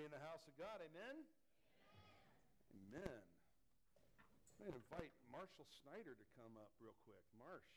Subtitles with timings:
[0.00, 0.80] be in the house of God.
[0.80, 1.28] Amen?
[2.72, 3.04] Amen.
[3.04, 3.20] Amen.
[4.56, 7.20] I'm going to invite Marshall Snyder to come up real quick.
[7.36, 7.68] Marsh,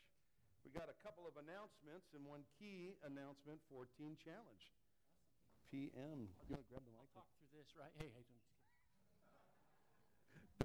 [0.64, 4.64] we got a couple of announcements and one key announcement for Teen Challenge.
[5.68, 6.32] PM.
[6.48, 7.04] You want to grab the mic?
[7.04, 7.92] I'll talk through this, right?
[8.00, 8.40] Hey, hey, don't.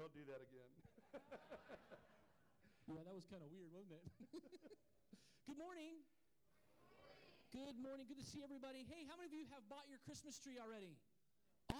[0.00, 0.72] Don't do that again.
[2.88, 4.04] yeah, that was kind of weird, wasn't it?
[5.44, 6.00] Good morning.
[7.52, 8.08] Good morning.
[8.08, 8.88] Good to see everybody.
[8.88, 10.96] Hey, how many of you have bought your Christmas tree already?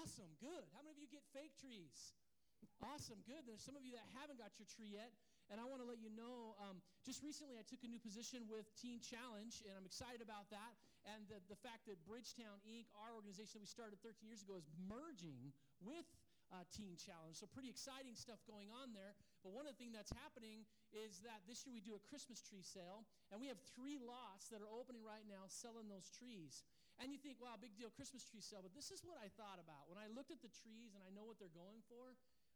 [0.01, 0.33] Awesome.
[0.41, 0.65] Good.
[0.73, 2.17] How many of you get fake trees?
[2.81, 3.21] Awesome.
[3.29, 3.45] Good.
[3.45, 5.13] There's some of you that haven't got your tree yet.
[5.53, 8.49] And I want to let you know um, just recently I took a new position
[8.49, 10.73] with Teen Challenge, and I'm excited about that.
[11.05, 14.57] And the, the fact that Bridgetown Inc., our organization that we started 13 years ago,
[14.57, 15.53] is merging
[15.85, 16.09] with
[16.49, 17.37] uh, Teen Challenge.
[17.37, 19.13] So, pretty exciting stuff going on there.
[19.45, 20.65] But one of the things that's happening
[20.97, 24.49] is that this year we do a Christmas tree sale, and we have three lots
[24.49, 26.65] that are opening right now selling those trees.
[27.01, 28.61] And you think, wow, big deal, Christmas tree sale.
[28.61, 29.89] But this is what I thought about.
[29.89, 32.13] When I looked at the trees and I know what they're going for,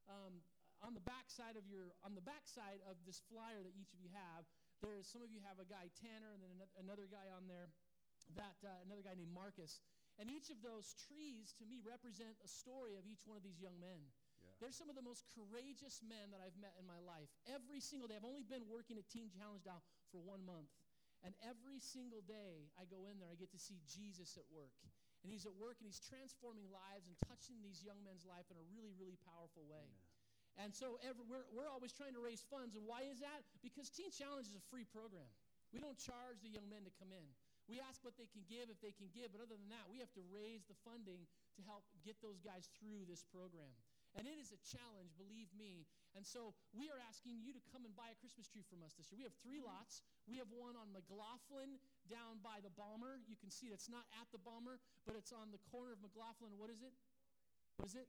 [0.07, 0.45] um,
[0.85, 3.97] on the back side of your on the back side of this flyer that each
[3.97, 4.45] of you have,
[4.85, 7.73] there's some of you have a guy Tanner and then another guy on there
[8.37, 9.81] that uh, another guy named Marcus
[10.19, 13.59] and each of those trees, to me, represent a story of each one of these
[13.59, 13.99] young men.
[14.39, 14.55] Yeah.
[14.63, 17.27] They're some of the most courageous men that I've met in my life.
[17.51, 18.15] Every single day.
[18.15, 19.83] I've only been working at Teen Challenge now
[20.15, 20.71] for one month.
[21.25, 24.77] And every single day I go in there, I get to see Jesus at work.
[25.25, 28.61] And he's at work and he's transforming lives and touching these young men's life in
[28.61, 29.89] a really, really powerful way.
[29.89, 30.69] Amen.
[30.69, 32.77] And so every, we're, we're always trying to raise funds.
[32.77, 33.41] And why is that?
[33.65, 35.27] Because Teen Challenge is a free program.
[35.73, 37.25] We don't charge the young men to come in.
[37.65, 39.97] We ask what they can give if they can give, but other than that, we
[40.05, 41.25] have to raise the funding
[41.57, 43.73] to help get those guys through this program.
[44.15, 45.91] And it is a challenge, believe me.
[46.15, 48.95] And so we are asking you to come and buy a Christmas tree from us
[48.95, 49.19] this year.
[49.19, 50.07] We have three lots.
[50.31, 53.19] We have one on McLoughlin down by the Bomber.
[53.27, 53.75] You can see it.
[53.75, 56.55] It's not at the Bomber, but it's on the corner of McLoughlin.
[56.55, 56.95] What is it?
[57.83, 58.07] What is it?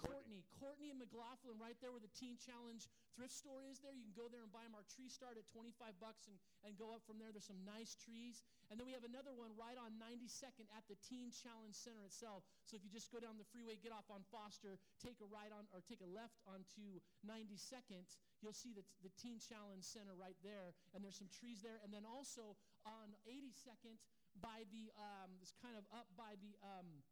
[0.00, 0.40] Courtney.
[0.56, 3.92] Courtney and McLoughlin, right there where the Teen Challenge thrift store is there.
[3.92, 4.72] You can go there and buy them.
[4.72, 7.28] Our trees start at 25 bucks and, and go up from there.
[7.28, 8.40] There's some nice trees.
[8.72, 12.48] And then we have another one right on 92nd at the Teen Challenge Center itself.
[12.64, 15.52] So if you just go down the freeway, get off on Foster, take a right
[15.52, 18.08] on or take a left onto 92nd,
[18.40, 20.72] you'll see the, the Teen Challenge Center right there.
[20.96, 21.82] And there's some trees there.
[21.84, 22.56] And then also
[22.88, 24.00] on 82nd
[24.38, 27.04] by the, um, this kind of up by the, um,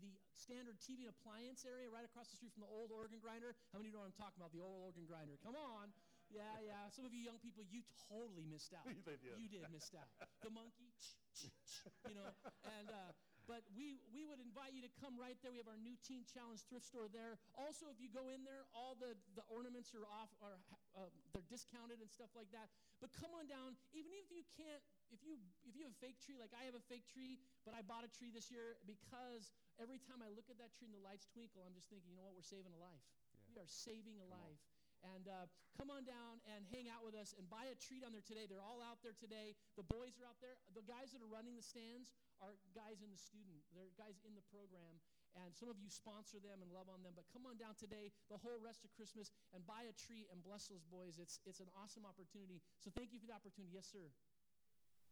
[0.00, 3.56] the standard TV and appliance area right across the street from the old organ grinder.
[3.72, 4.52] How many of you know what I'm talking about?
[4.52, 5.36] The old organ grinder.
[5.42, 5.92] Come on.
[6.30, 6.90] Yeah, yeah.
[6.90, 8.86] Some of you young people, you totally missed out.
[8.86, 9.38] they did.
[9.38, 10.10] You did missed out.
[10.42, 10.90] The monkey,
[12.10, 12.30] you know,
[12.66, 13.10] and uh,
[13.46, 15.54] but we we would invite you to come right there.
[15.54, 17.38] We have our new Teen Challenge thrift store there.
[17.54, 20.58] Also, if you go in there, all the the ornaments are off, are
[20.98, 22.68] uh, they're discounted and stuff like that.
[22.98, 23.78] But come on down.
[23.94, 24.82] Even if you can't
[25.14, 27.74] if you if you have a fake tree like i have a fake tree but
[27.74, 30.94] i bought a tree this year because every time i look at that tree and
[30.94, 33.38] the lights twinkle i'm just thinking you know what we're saving a life yeah.
[33.46, 34.62] we are saving a come life
[35.06, 35.14] on.
[35.14, 35.46] and uh,
[35.78, 38.50] come on down and hang out with us and buy a tree down there today
[38.50, 41.54] they're all out there today the boys are out there the guys that are running
[41.54, 42.10] the stands
[42.44, 45.00] are guys in the student they're guys in the program
[45.36, 48.12] and some of you sponsor them and love on them but come on down today
[48.32, 51.60] the whole rest of christmas and buy a tree and bless those boys it's, it's
[51.60, 54.08] an awesome opportunity so thank you for the opportunity yes sir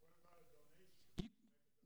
[0.00, 0.88] What about a donation?
[1.20, 1.28] you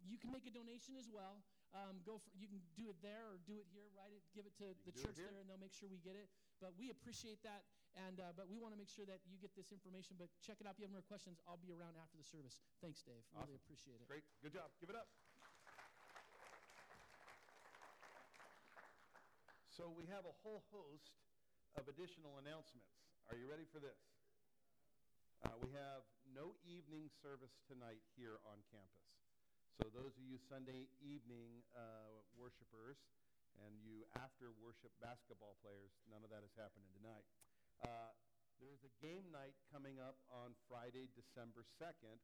[0.08, 1.44] you can make a donation as well.
[1.76, 3.84] Um, go for, you can do it there or do it here.
[3.92, 6.32] Write it, give it to the church there, and they'll make sure we get it.
[6.64, 9.52] But we appreciate that, and uh, but we want to make sure that you get
[9.52, 10.16] this information.
[10.16, 10.74] But check it out.
[10.74, 12.64] If you have more questions, I'll be around after the service.
[12.80, 13.20] Thanks, Dave.
[13.36, 13.52] Awesome.
[13.52, 14.08] Really appreciate it.
[14.08, 14.72] Great, good job.
[14.80, 15.12] Give it up.
[19.78, 21.14] So we have a whole host
[21.78, 22.90] of additional announcements.
[23.30, 23.94] Are you ready for this?
[25.46, 26.02] Uh, we have
[26.34, 29.06] no evening service tonight here on campus.
[29.78, 32.98] So those of you Sunday evening uh, worshipers
[33.62, 37.22] and you after worship basketball players, none of that is happening tonight.
[37.78, 38.10] Uh,
[38.58, 42.18] there is a game night coming up on Friday, December 2nd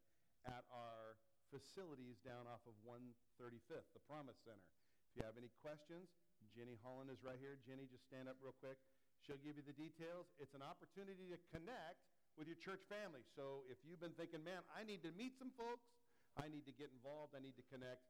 [0.50, 1.14] at our
[1.54, 4.66] facilities down off of 135th, the Promise Center.
[5.14, 6.10] If you have any questions,
[6.54, 7.58] Jenny Holland is right here.
[7.66, 8.78] Jenny, just stand up real quick.
[9.26, 10.30] She'll give you the details.
[10.38, 11.98] It's an opportunity to connect
[12.38, 13.26] with your church family.
[13.34, 15.90] So if you've been thinking, man, I need to meet some folks,
[16.38, 17.34] I need to get involved.
[17.34, 18.02] I need to connect.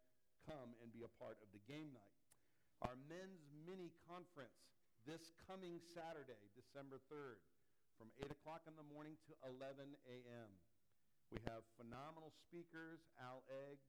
[0.45, 2.17] Come and be a part of the game night.
[2.85, 4.61] Our men's mini conference
[5.05, 7.41] this coming Saturday, December 3rd,
[8.01, 10.51] from 8 o'clock in the morning to 11 a.m.
[11.29, 13.05] We have phenomenal speakers.
[13.21, 13.81] Al Egg,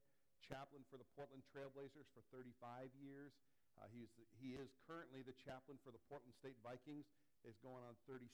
[0.43, 3.31] chaplain for the Portland Trailblazers for 35 years.
[3.79, 7.05] Uh, he's he is currently the chaplain for the Portland State Vikings.
[7.43, 8.25] He's going on 37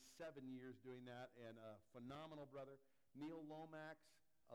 [0.47, 2.79] years doing that, and a phenomenal brother.
[3.11, 3.99] Neil Lomax,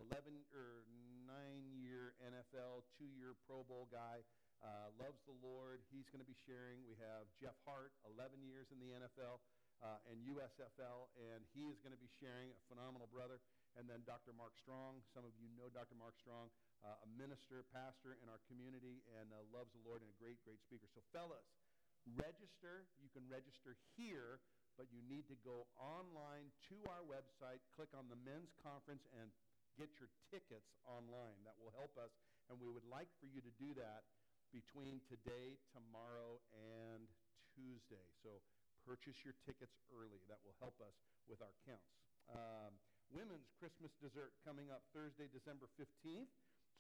[0.01, 0.89] 11 or
[1.29, 1.29] 9
[1.77, 4.25] year NFL, two year Pro Bowl guy.
[4.65, 5.85] uh, loves the Lord.
[5.93, 6.81] He's going to be sharing.
[6.89, 9.45] We have Jeff Hart, 11 years in the NFL
[9.85, 13.41] uh, and USFL, and he is going to be sharing, a phenomenal brother.
[13.77, 14.33] And then Dr.
[14.33, 15.05] Mark Strong.
[15.13, 15.93] Some of you know Dr.
[16.01, 16.49] Mark Strong,
[16.81, 20.41] uh, a minister, pastor in our community, and uh, loves the Lord and a great,
[20.49, 20.89] great speaker.
[20.97, 21.45] So, fellas,
[22.17, 22.89] register.
[23.05, 24.41] You can register here,
[24.81, 29.29] but you need to go online to our website, click on the men's conference, and
[29.77, 31.37] get your tickets online.
[31.45, 32.17] That will help us,
[32.49, 34.09] and we would like for you to do that
[34.57, 37.05] between today, tomorrow, and
[37.53, 38.09] Tuesday.
[38.25, 38.41] So
[38.89, 40.25] purchase your tickets early.
[40.33, 40.97] That will help us
[41.29, 41.93] with our counts.
[42.33, 42.73] Um,
[43.15, 46.31] women's Christmas dessert coming up Thursday, December 15th.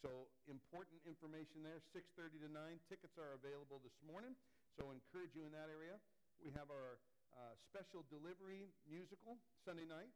[0.04, 2.78] So important information there, 6.30 to 9.
[2.90, 4.36] Tickets are available this morning,
[4.76, 5.96] so encourage you in that area.
[6.44, 7.00] We have our
[7.32, 10.12] uh, special delivery musical Sunday night,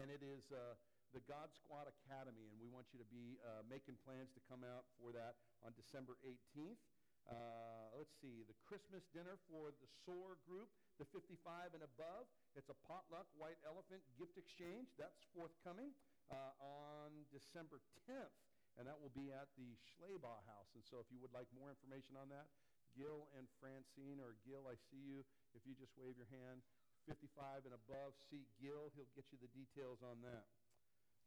[0.00, 0.76] and it is uh,
[1.16, 4.66] the God Squad Academy, and we want you to be uh, making plans to come
[4.66, 6.80] out for that on December 18th.
[7.24, 10.68] Uh, let's see, the Christmas dinner for the SOAR group,
[11.00, 12.28] the 55 and above.
[12.52, 14.92] It's a potluck white elephant gift exchange.
[15.00, 15.96] That's forthcoming
[16.28, 18.36] uh, on December 10th,
[18.76, 20.70] and that will be at the Schleybaugh House.
[20.76, 22.46] And so if you would like more information on that,
[22.94, 25.26] Gil and Francine, or Gil, I see you.
[25.56, 26.62] If you just wave your hand,
[27.10, 28.92] 55 and above, see Gil.
[28.94, 30.46] He'll get you the details on that.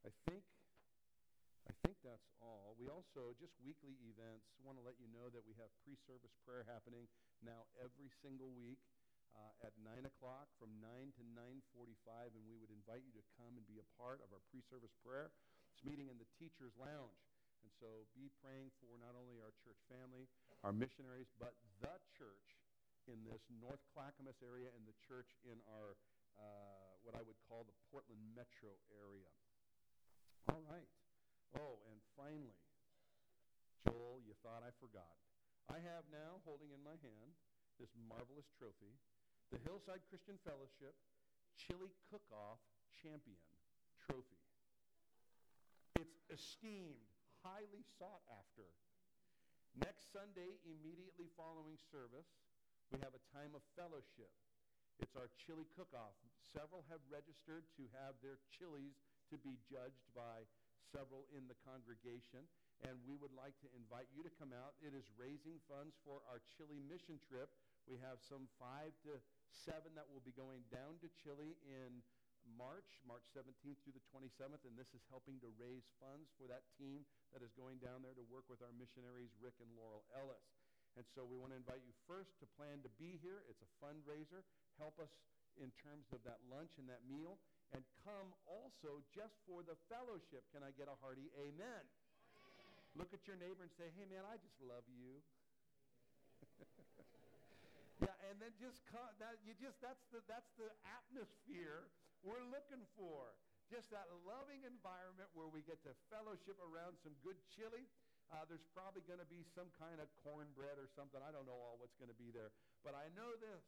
[0.05, 0.45] I think
[1.67, 2.79] I think that's all.
[2.79, 6.63] We also, just weekly events, want to let you know that we have pre-service prayer
[6.63, 7.11] happening
[7.43, 8.79] now every single week
[9.35, 11.23] uh, at 9 o'clock from 9 to
[11.75, 14.95] 9.45, and we would invite you to come and be a part of our pre-service
[15.03, 15.35] prayer.
[15.75, 17.19] It's meeting in the Teacher's Lounge.
[17.65, 20.29] And so be praying for not only our church family,
[20.63, 21.51] our missionaries, but
[21.83, 22.47] the church
[23.11, 25.99] in this North Clackamas area and the church in our,
[26.39, 29.27] uh, what I would call the Portland metro area.
[30.47, 30.87] All right.
[31.55, 32.59] Oh, and finally,
[33.87, 35.15] Joel, you thought I forgot.
[35.71, 37.31] I have now, holding in my hand,
[37.79, 38.97] this marvelous trophy,
[39.53, 40.97] the Hillside Christian Fellowship
[41.55, 42.59] Chili Cook-Off
[42.91, 43.39] Champion
[43.95, 44.41] Trophy.
[45.95, 47.07] It's esteemed,
[47.41, 48.67] highly sought after.
[49.77, 52.27] Next Sunday, immediately following service,
[52.89, 54.31] we have a time of fellowship.
[54.97, 56.17] It's our chili cook-off.
[56.41, 58.97] Several have registered to have their chilies
[59.29, 60.49] to be judged by
[60.91, 62.47] several in the congregation.
[62.85, 64.77] And we would like to invite you to come out.
[64.79, 67.49] It is raising funds for our Chile mission trip.
[67.89, 69.17] We have some five to
[69.49, 72.03] seven that will be going down to Chile in
[72.55, 76.63] March, March 17th through the 27th, and this is helping to raise funds for that
[76.79, 77.03] team
[77.35, 80.47] that is going down there to work with our missionaries, Rick and Laurel Ellis.
[80.95, 83.43] And so we want to invite you first to plan to be here.
[83.51, 84.47] It's a fundraiser.
[84.79, 85.11] Help us
[85.59, 87.37] in terms of that lunch and that meal
[87.75, 90.45] and come also just for the fellowship.
[90.55, 91.83] Can I get a hearty amen?
[91.83, 91.83] amen.
[92.95, 95.19] Look at your neighbor and say, hey, man, I just love you.
[98.05, 101.91] yeah, and then just come, that, you just that's the, that's the atmosphere
[102.23, 103.35] we're looking for.
[103.67, 107.83] Just that loving environment where we get to fellowship around some good chili.
[108.31, 111.19] Uh, there's probably going to be some kind of cornbread or something.
[111.19, 112.55] I don't know all what's going to be there.
[112.83, 113.63] But I know this.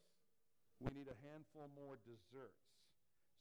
[0.79, 2.63] We need a handful more desserts.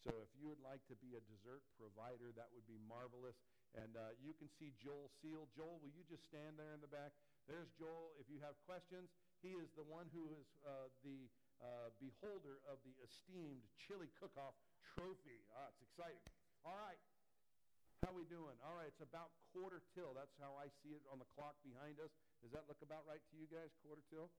[0.07, 3.37] So if you would like to be a dessert provider, that would be marvelous.
[3.75, 5.51] And uh, you can see Joel Seal.
[5.53, 7.13] Joel, will you just stand there in the back?
[7.51, 8.15] There's Joel.
[8.17, 9.11] If you have questions,
[9.43, 11.29] he is the one who is uh, the
[11.59, 14.55] uh, beholder of the esteemed chili cook-off
[14.95, 15.43] trophy.
[15.53, 16.23] Ah, it's exciting.
[16.63, 17.01] All right.
[18.07, 18.55] How we doing?
[18.63, 20.15] All right, it's about quarter till.
[20.15, 22.15] That's how I see it on the clock behind us.
[22.39, 24.31] Does that look about right to you guys, quarter till?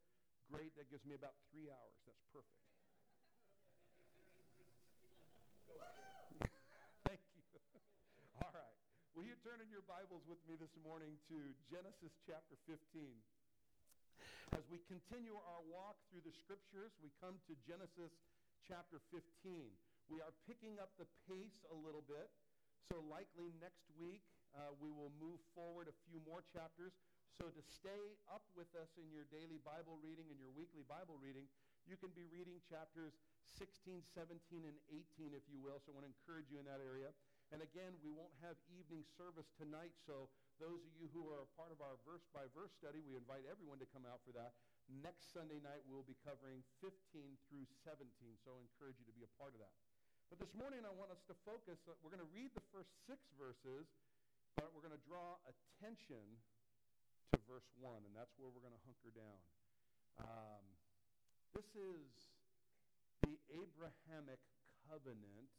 [0.48, 0.72] Great.
[0.80, 2.00] That gives me about three hours.
[2.08, 2.69] That's perfect.
[9.20, 11.36] Will you turn in your Bibles with me this morning to
[11.68, 13.04] Genesis chapter 15?
[14.56, 18.16] As we continue our walk through the scriptures, we come to Genesis
[18.64, 19.20] chapter 15.
[20.08, 22.32] We are picking up the pace a little bit,
[22.88, 24.24] so likely next week
[24.56, 26.96] uh, we will move forward a few more chapters.
[27.36, 31.20] So to stay up with us in your daily Bible reading and your weekly Bible
[31.20, 31.44] reading,
[31.84, 33.20] you can be reading chapters
[33.60, 35.84] 16, 17, and 18, if you will.
[35.84, 37.12] So I want to encourage you in that area.
[37.50, 40.30] And again, we won't have evening service tonight, so
[40.62, 43.42] those of you who are a part of our verse by verse study, we invite
[43.50, 44.54] everyone to come out for that.
[45.02, 46.94] Next Sunday night, we'll be covering 15
[47.50, 48.06] through 17,
[48.46, 49.74] so I encourage you to be a part of that.
[50.30, 51.82] But this morning, I want us to focus.
[51.90, 53.90] Uh, we're going to read the first six verses,
[54.54, 56.22] but we're going to draw attention
[57.34, 59.40] to verse 1, and that's where we're going to hunker down.
[60.22, 60.66] Um,
[61.58, 62.30] this is
[63.26, 64.38] the Abrahamic
[64.86, 65.50] covenant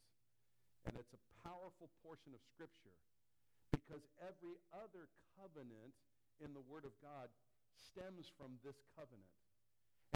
[0.88, 2.96] and it's a powerful portion of Scripture
[3.72, 5.94] because every other covenant
[6.40, 7.28] in the Word of God
[7.76, 9.34] stems from this covenant.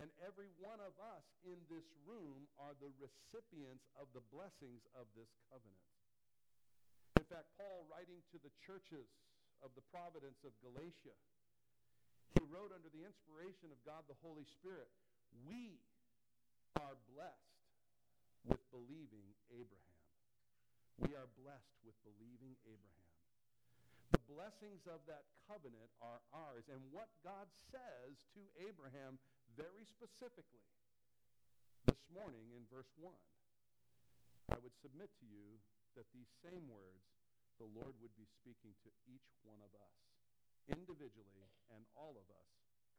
[0.03, 5.07] And every one of us in this room are the recipients of the blessings of
[5.15, 5.87] this covenant.
[7.15, 9.07] In fact, Paul, writing to the churches
[9.63, 11.15] of the providence of Galatia,
[12.35, 14.91] he wrote under the inspiration of God the Holy Spirit,
[15.47, 15.79] We
[16.83, 17.55] are blessed
[18.43, 19.94] with believing Abraham.
[21.03, 23.11] We are blessed with believing Abraham.
[24.15, 26.71] The blessings of that covenant are ours.
[26.71, 29.19] And what God says to Abraham
[29.59, 30.63] very specifically
[31.91, 33.11] this morning in verse 1,
[34.55, 35.59] I would submit to you
[35.99, 37.03] that these same words
[37.59, 39.97] the Lord would be speaking to each one of us,
[40.71, 42.51] individually and all of us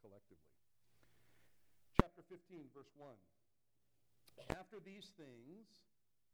[0.04, 0.56] collectively.
[2.00, 3.16] Chapter 15, verse 1.
[4.52, 5.68] After these things,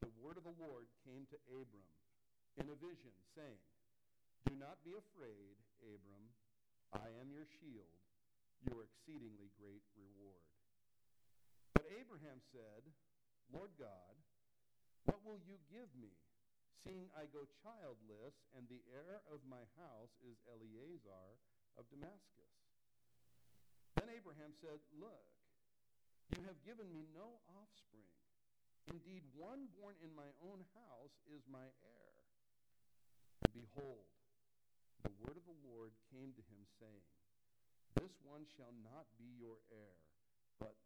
[0.02, 1.90] the word of the Lord came to Abram
[2.58, 3.62] in a vision, saying,
[4.50, 5.56] Do not be afraid,
[5.86, 6.26] Abram.
[6.92, 7.96] I am your shield,
[8.68, 10.44] your exceedingly great reward.
[11.72, 12.84] But Abraham said,
[13.54, 14.14] Lord God,
[15.08, 16.12] what will you give me,
[16.84, 21.26] seeing I go childless, and the heir of my house is Eliezer
[21.80, 22.54] of Damascus?
[23.96, 25.30] Then Abraham said, Look,
[26.36, 28.21] you have given me no offspring.
[28.90, 32.14] Indeed, one born in my own house is my heir.
[33.46, 34.10] And behold,
[35.06, 37.06] the word of the Lord came to him, saying,
[38.00, 40.00] this one shall not be your heir,
[40.64, 40.80] but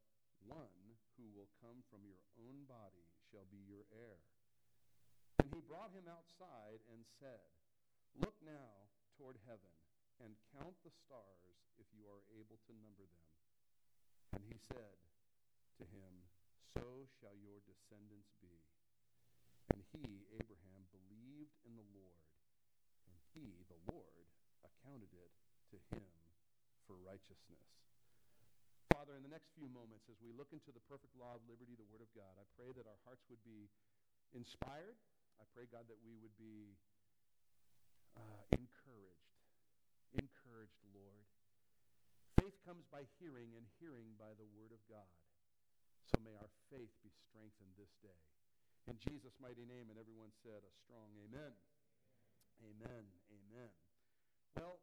[0.50, 0.82] one
[1.18, 4.18] who will come from your own body shall be your heir.
[5.38, 7.46] And he brought him outside and said,
[8.18, 9.70] Look now toward heaven
[10.24, 13.28] and count the stars if you are able to number them.
[14.34, 14.98] And he said
[15.78, 16.26] to him,
[16.76, 18.52] So shall your descendants be.
[19.72, 22.28] And he, Abraham, believed in the Lord,
[23.08, 24.28] and he, the Lord,
[24.62, 25.32] accounted it
[25.72, 26.12] to him
[26.86, 27.66] for righteousness.
[28.94, 31.74] Father, in the next few moments, as we look into the perfect law of liberty,
[31.74, 33.72] the Word of God, I pray that our hearts would be
[34.36, 35.00] inspired.
[35.42, 36.76] I pray, God, that we would be
[38.16, 39.36] uh, encouraged.
[40.16, 41.28] Encouraged, Lord.
[42.40, 45.25] Faith comes by hearing, and hearing by the Word of God.
[46.14, 48.22] So may our faith be strengthened this day.
[48.86, 51.54] In Jesus' mighty name, and everyone said a strong amen.
[52.62, 53.06] Amen.
[53.34, 53.72] Amen.
[54.54, 54.78] Well,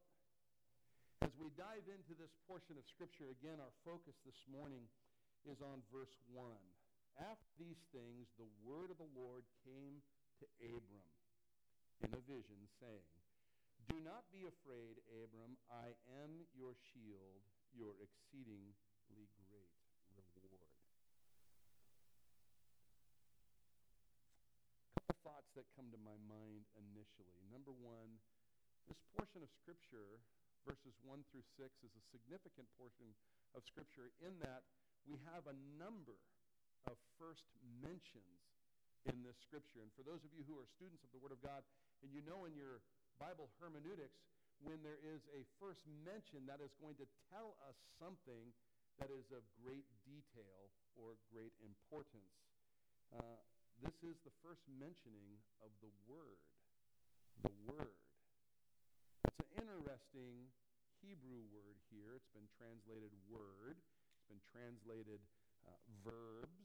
[1.22, 4.90] as we dive into this portion of Scripture, again, our focus this morning
[5.46, 6.50] is on verse 1.
[7.22, 10.02] After these things, the word of the Lord came
[10.42, 11.06] to Abram
[12.02, 13.06] in a vision, saying,
[13.86, 15.54] Do not be afraid, Abram.
[15.70, 18.74] I am your shield, your exceedingly
[19.06, 19.70] great reward.
[20.18, 20.42] A couple
[25.52, 27.44] thoughts that come to my mind initially.
[27.52, 28.16] Number one,
[28.88, 30.16] this portion of Scripture
[30.64, 33.12] verses 1 through 6 is a significant portion
[33.52, 34.64] of Scripture in that
[35.04, 36.16] we have a number
[36.88, 37.52] of first
[37.84, 38.40] mentions
[39.04, 39.84] in this Scripture.
[39.84, 41.60] And for those of you who are students of the Word of God,
[42.00, 42.80] and you know in your
[43.20, 44.24] Bible hermeneutics,
[44.64, 48.56] when there is a first mention that is going to tell us something
[49.02, 52.40] that is of great detail or great importance.
[53.12, 53.36] Uh,
[53.82, 56.38] this is the first mentioning of the Word.
[57.42, 57.98] The Word.
[59.26, 60.46] It's an interesting
[61.02, 62.14] Hebrew word here.
[62.14, 63.74] It's been translated word.
[63.74, 65.18] It's been translated
[65.66, 65.74] uh,
[66.06, 66.62] verbs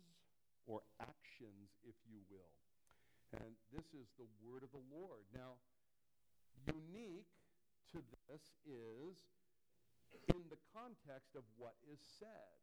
[0.69, 2.53] or actions, if you will.
[3.33, 5.25] And this is the word of the Lord.
[5.33, 5.57] Now,
[6.69, 7.33] unique
[7.93, 9.17] to this is
[10.29, 12.53] in the context of what is said.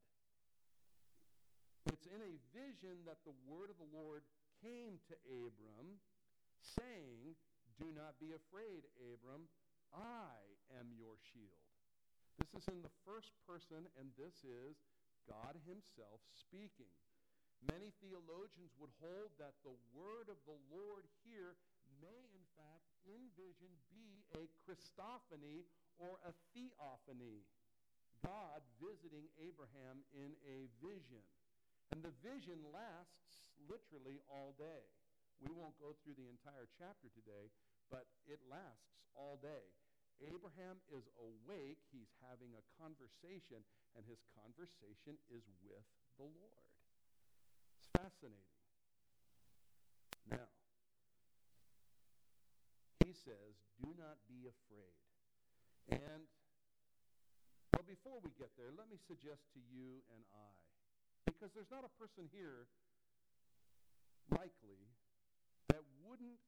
[1.91, 4.23] It's in a vision that the word of the Lord
[4.65, 6.01] came to Abram,
[6.65, 7.37] saying,
[7.77, 9.45] Do not be afraid, Abram.
[9.93, 10.41] I
[10.81, 11.69] am your shield.
[12.41, 14.81] This is in the first person, and this is
[15.29, 16.89] God Himself speaking.
[17.61, 21.61] Many theologians would hold that the word of the Lord here
[22.01, 25.69] may, in fact, in vision be a Christophany
[26.01, 27.45] or a theophany.
[28.25, 31.25] God visiting Abraham in a vision.
[31.95, 34.83] And the vision lasts literally all day.
[35.39, 37.55] We won't go through the entire chapter today,
[37.87, 39.63] but it lasts all day.
[40.19, 41.79] Abraham is awake.
[41.95, 43.63] He's having a conversation,
[43.95, 45.87] and his conversation is with
[46.19, 46.67] the Lord.
[47.79, 48.59] It's fascinating.
[50.27, 50.51] Now,
[53.07, 54.99] he says, Do not be afraid.
[55.95, 56.27] And,
[57.71, 60.64] well, before we get there, let me suggest to you and I,
[61.27, 62.69] because there's not a person here
[64.31, 64.81] likely
[65.69, 66.41] that wouldn't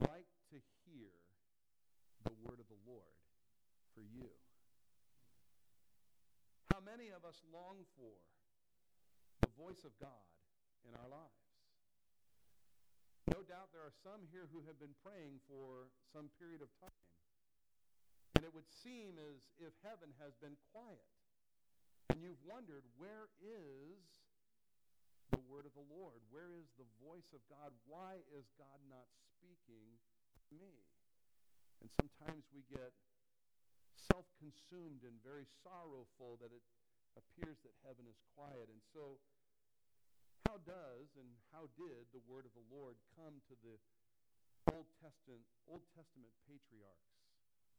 [0.00, 1.12] like to hear
[2.24, 3.16] the word of the Lord
[3.96, 4.28] for you.
[6.72, 8.20] How many of us long for
[9.40, 10.28] the voice of God
[10.84, 11.46] in our lives?
[13.32, 17.02] No doubt there are some here who have been praying for some period of time.
[18.36, 21.15] And it would seem as if heaven has been quiet.
[22.10, 23.98] And you've wondered, where is
[25.34, 26.22] the word of the Lord?
[26.30, 27.74] Where is the voice of God?
[27.90, 29.98] Why is God not speaking
[30.48, 30.74] to me?
[31.82, 32.94] And sometimes we get
[34.10, 36.62] self-consumed and very sorrowful that it
[37.18, 38.70] appears that heaven is quiet.
[38.70, 39.18] And so
[40.46, 43.76] how does and how did the word of the Lord come to the
[44.72, 47.06] Old Testament, Old Testament patriarchs?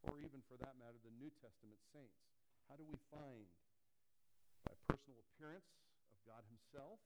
[0.05, 2.21] or even for that matter, the New Testament saints?
[2.69, 3.47] How do we find?
[4.87, 5.67] Personal appearance
[6.09, 6.99] of God himself.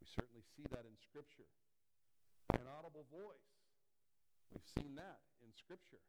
[0.00, 1.48] We certainly see that in Scripture.
[2.56, 3.52] An audible voice.
[4.52, 6.02] We've seen that in Scripture.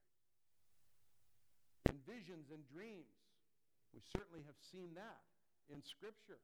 [1.91, 3.13] In visions and dreams.
[3.93, 5.22] We certainly have seen that
[5.69, 6.41] in Scripture.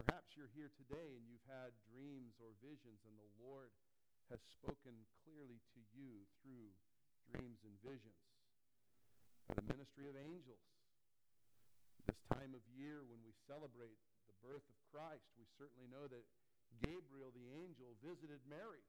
[0.00, 3.70] Perhaps you're here today and you've had dreams or visions, and the Lord
[4.30, 4.94] has spoken
[5.24, 6.70] clearly to you through
[7.30, 8.18] dreams and visions
[9.56, 10.77] the ministry of angels.
[12.08, 16.24] This time of year when we celebrate the birth of Christ, we certainly know that
[16.80, 18.80] Gabriel the angel visited Mary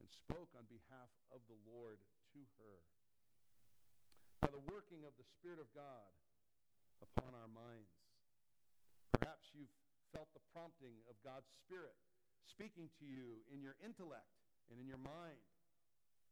[0.00, 2.00] and spoke on behalf of the Lord
[2.32, 2.80] to her.
[4.40, 6.08] By the working of the Spirit of God
[7.04, 7.92] upon our minds.
[9.20, 9.72] Perhaps you've
[10.16, 11.96] felt the prompting of God's Spirit
[12.48, 14.32] speaking to you in your intellect
[14.72, 15.44] and in your mind.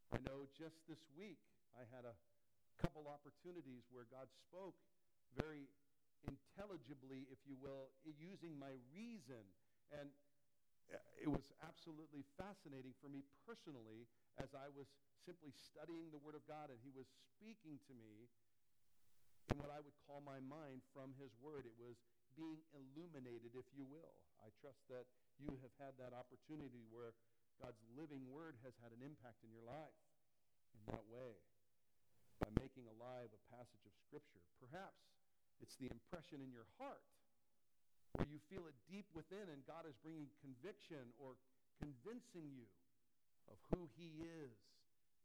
[0.08, 1.40] I know just this week
[1.76, 2.16] I had a
[2.80, 4.76] couple opportunities where God spoke
[5.36, 5.68] very
[6.28, 9.42] intelligibly, if you will, using my reason.
[9.92, 10.10] And
[10.92, 14.04] uh, it was absolutely fascinating for me personally
[14.36, 14.88] as I was
[15.24, 18.28] simply studying the Word of God and He was speaking to me
[19.52, 21.64] in what I would call my mind from His Word.
[21.64, 21.96] It was
[22.36, 24.16] being illuminated, if you will.
[24.42, 25.08] I trust that
[25.40, 27.16] you have had that opportunity where
[27.62, 29.94] God's living Word has had an impact in your life
[30.74, 31.38] in that way
[32.42, 34.42] by making alive a passage of Scripture.
[34.58, 35.13] Perhaps
[35.62, 37.02] it's the impression in your heart
[38.14, 41.34] where you feel it deep within and God is bringing conviction or
[41.82, 42.66] convincing you
[43.50, 44.54] of who he is,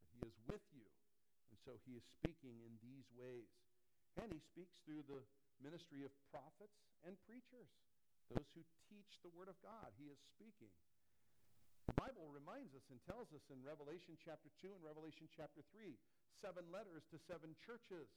[0.01, 0.85] that he is with you.
[1.53, 3.49] And so he is speaking in these ways.
[4.17, 5.21] And he speaks through the
[5.63, 7.69] ministry of prophets and preachers,
[8.27, 9.93] those who teach the word of God.
[9.95, 10.73] He is speaking.
[11.87, 15.95] The Bible reminds us and tells us in Revelation chapter 2 and Revelation chapter 3
[16.39, 18.07] seven letters to seven churches.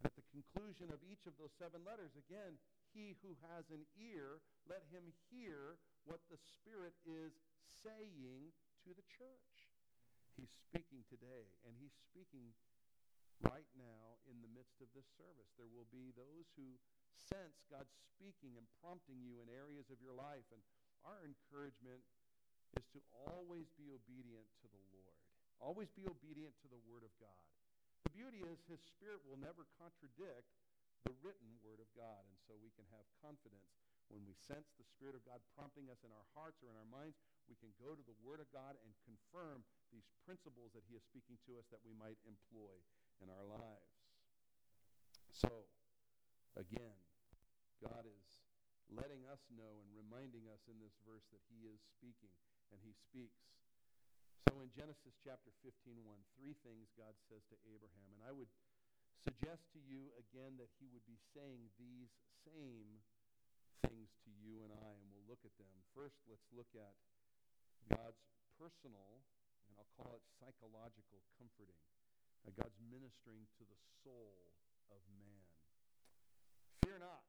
[0.00, 2.56] At the conclusion of each of those seven letters, again,
[2.96, 5.76] he who has an ear, let him hear
[6.08, 7.36] what the Spirit is
[7.84, 8.50] saying
[8.88, 9.56] to the church.
[10.40, 12.56] He's speaking today, and he's speaking
[13.44, 15.52] right now in the midst of this service.
[15.56, 16.80] There will be those who
[17.12, 20.48] sense God speaking and prompting you in areas of your life.
[20.52, 20.60] And
[21.04, 22.00] our encouragement
[22.76, 25.16] is to always be obedient to the Lord.
[25.60, 27.44] Always be obedient to the Word of God.
[28.08, 30.48] The beauty is His Spirit will never contradict
[31.04, 32.20] the written Word of God.
[32.24, 33.72] And so we can have confidence
[34.10, 36.90] when we sense the Spirit of God prompting us in our hearts or in our
[36.90, 37.14] minds,
[37.46, 39.62] we can go to the Word of God and confirm
[39.94, 42.74] these principles that He is speaking to us that we might employ
[43.22, 43.94] in our lives.
[45.30, 45.70] So,
[46.58, 46.98] again,
[47.78, 48.42] God is
[48.90, 52.34] letting us know and reminding us in this verse that He is speaking,
[52.74, 53.46] and He speaks
[54.48, 58.08] so in Genesis chapter 15, 1, three things God says to Abraham.
[58.16, 58.48] And I would
[59.20, 62.08] suggest to you again that he would be saying these
[62.48, 63.04] same
[63.84, 65.72] things to you and I, and we'll look at them.
[65.92, 66.96] First, let's look at
[67.88, 68.24] God's
[68.56, 69.20] personal,
[69.68, 71.80] and I'll call it psychological comforting.
[72.44, 74.56] Uh, God's ministering to the soul
[74.88, 75.44] of man.
[76.80, 77.24] Fear not.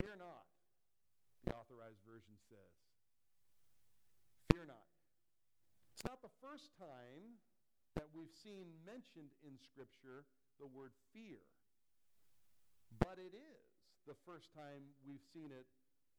[0.00, 0.44] Fear not,
[1.48, 2.91] the authorized version says.
[4.66, 4.86] Not.
[5.94, 7.38] It's not the first time
[7.98, 10.24] that we've seen mentioned in Scripture
[10.56, 11.42] the word fear,
[13.02, 13.66] but it is
[14.06, 15.66] the first time we've seen it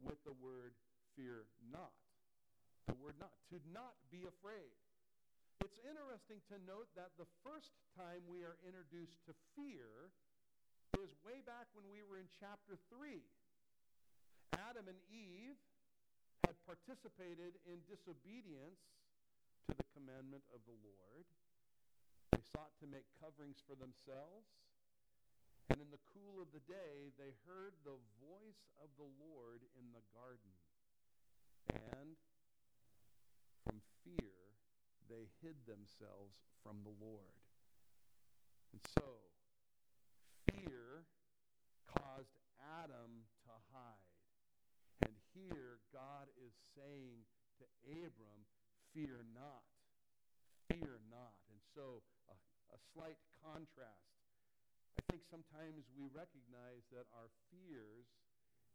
[0.04, 0.76] with the word
[1.16, 1.96] fear not.
[2.92, 3.32] The word not.
[3.56, 4.76] To not be afraid.
[5.64, 10.12] It's interesting to note that the first time we are introduced to fear
[11.00, 13.24] is way back when we were in chapter 3.
[14.60, 15.58] Adam and Eve
[16.64, 18.84] participated in disobedience
[19.68, 21.28] to the commandment of the Lord.
[22.32, 24.48] They sought to make coverings for themselves.
[25.72, 29.92] And in the cool of the day, they heard the voice of the Lord in
[29.96, 30.54] the garden.
[31.72, 32.20] And
[33.64, 34.60] from fear,
[35.08, 37.40] they hid themselves from the Lord.
[38.76, 39.24] And so,
[40.52, 41.08] fear
[41.88, 42.36] caused
[42.84, 44.14] Adam to hide.
[45.04, 47.26] And here God is saying
[47.62, 47.66] to
[48.04, 48.42] Abram,
[48.94, 49.66] fear not,
[50.70, 51.38] fear not.
[51.50, 52.36] And so a,
[52.74, 54.14] a slight contrast.
[54.98, 58.06] I think sometimes we recognize that our fears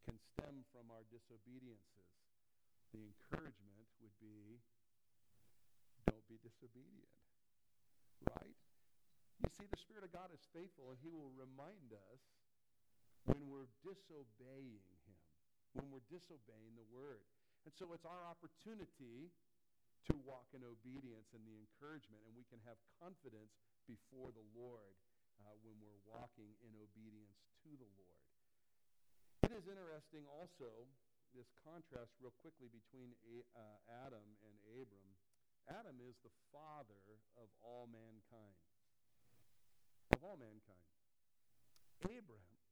[0.07, 2.11] can stem from our disobediences.
[2.91, 4.59] The encouragement would be,
[6.09, 7.13] don't be disobedient.
[8.27, 8.57] Right?
[9.39, 12.23] You see, the Spirit of God is faithful, and He will remind us
[13.31, 15.19] when we're disobeying Him,
[15.79, 17.23] when we're disobeying the Word.
[17.69, 19.29] And so it's our opportunity
[20.09, 23.53] to walk in obedience and the encouragement, and we can have confidence
[23.85, 24.97] before the Lord
[25.45, 28.25] uh, when we're walking in obedience to the Lord.
[29.45, 30.89] It is interesting also,
[31.37, 35.13] this contrast real quickly between A, uh, Adam and Abram.
[35.69, 37.05] Adam is the father
[37.37, 38.65] of all mankind.
[40.17, 40.89] Of all mankind.
[42.09, 42.65] Abraham,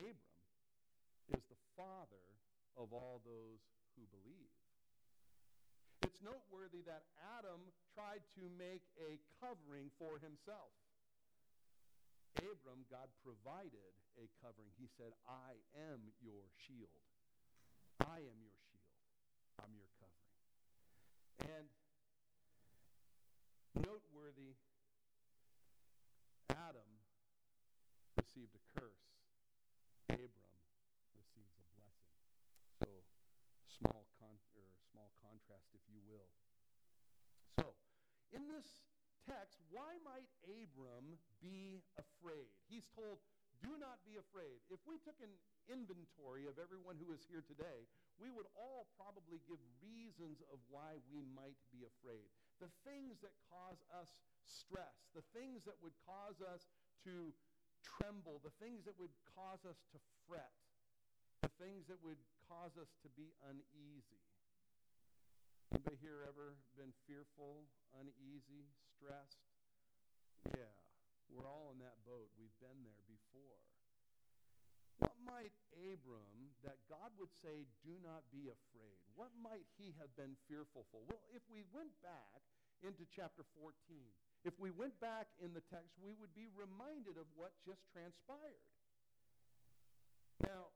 [0.00, 0.40] Abram
[1.36, 2.24] is the father
[2.80, 3.60] of all those
[3.98, 4.54] who believe.
[6.06, 7.02] It's noteworthy that
[7.34, 7.58] Adam
[7.98, 10.70] tried to make a covering for himself.
[12.38, 14.70] Abram, God provided a covering.
[14.78, 17.02] He said, I am your shield.
[17.98, 18.94] I am your shield.
[19.58, 20.38] I'm your covering.
[21.42, 21.66] And
[23.82, 24.54] noteworthy,
[26.54, 26.86] Adam
[28.14, 29.10] received a curse.
[30.14, 30.58] Abram
[31.18, 32.14] receives a blessing.
[32.78, 32.90] So
[33.66, 36.30] small con- or small contrast, if you will.
[37.58, 37.74] So,
[38.32, 38.68] in this
[39.28, 42.48] text, why might Abram be afraid?
[42.68, 43.20] He's told,
[43.60, 44.62] do not be afraid.
[44.70, 45.34] If we took an
[45.66, 50.98] inventory of everyone who is here today, we would all probably give reasons of why
[51.10, 52.26] we might be afraid.
[52.62, 54.10] The things that cause us
[54.46, 56.70] stress, the things that would cause us
[57.06, 57.34] to
[57.82, 60.54] tremble, the things that would cause us to fret,
[61.42, 62.18] the things that would
[62.50, 64.22] cause us to be uneasy.
[65.68, 69.44] Anybody here ever been fearful, uneasy, stressed?
[70.56, 70.72] Yeah,
[71.28, 72.32] we're all in that boat.
[72.40, 73.60] We've been there before.
[74.96, 80.08] What might Abram, that God would say, do not be afraid, what might he have
[80.16, 81.04] been fearful for?
[81.04, 82.40] Well, if we went back
[82.80, 83.76] into chapter 14,
[84.48, 88.72] if we went back in the text, we would be reminded of what just transpired.
[90.40, 90.72] Now,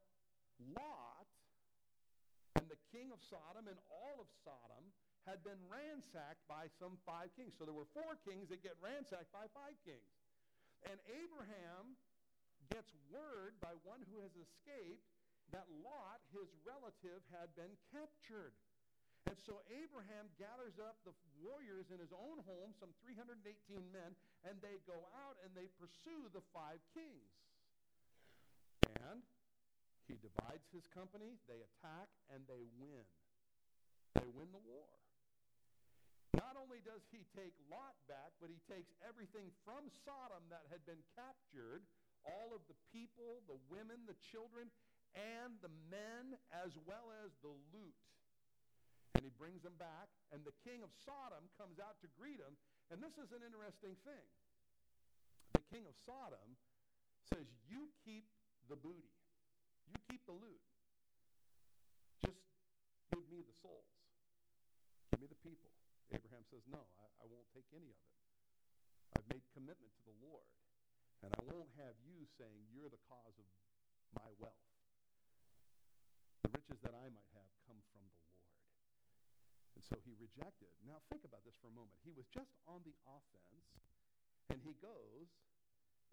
[0.76, 1.11] Lot
[2.92, 4.84] king of Sodom and all of Sodom
[5.24, 7.56] had been ransacked by some five kings.
[7.56, 10.12] So there were four kings that get ransacked by five kings.
[10.84, 11.96] And Abraham
[12.68, 15.08] gets word by one who has escaped
[15.54, 18.52] that Lot, his relative, had been captured.
[19.30, 23.38] And so Abraham gathers up the warriors in his own home, some 318
[23.94, 24.10] men,
[24.42, 27.30] and they go out and they pursue the five kings.
[28.98, 29.22] And
[30.10, 33.06] he divides his company, they attack, and they win.
[34.18, 34.90] They win the war.
[36.32, 40.80] Not only does he take Lot back, but he takes everything from Sodom that had
[40.88, 41.84] been captured
[42.24, 44.72] all of the people, the women, the children,
[45.12, 48.00] and the men, as well as the loot.
[49.12, 52.56] And he brings them back, and the king of Sodom comes out to greet him.
[52.88, 54.26] And this is an interesting thing.
[55.52, 56.56] The king of Sodom
[57.28, 58.24] says, You keep
[58.72, 59.12] the booty.
[59.92, 60.62] You keep the loot.
[62.24, 62.40] Just
[63.12, 63.92] give me the souls.
[65.12, 65.68] Give me the people.
[66.08, 68.12] Abraham says, No, I, I won't take any of it.
[69.16, 70.48] I've made commitment to the Lord.
[71.22, 73.46] And I won't have you saying you're the cause of
[74.16, 74.66] my wealth.
[76.42, 78.96] The riches that I might have come from the Lord.
[79.78, 80.72] And so he rejected.
[80.82, 81.94] Now think about this for a moment.
[82.02, 83.54] He was just on the offense,
[84.50, 85.30] and he goes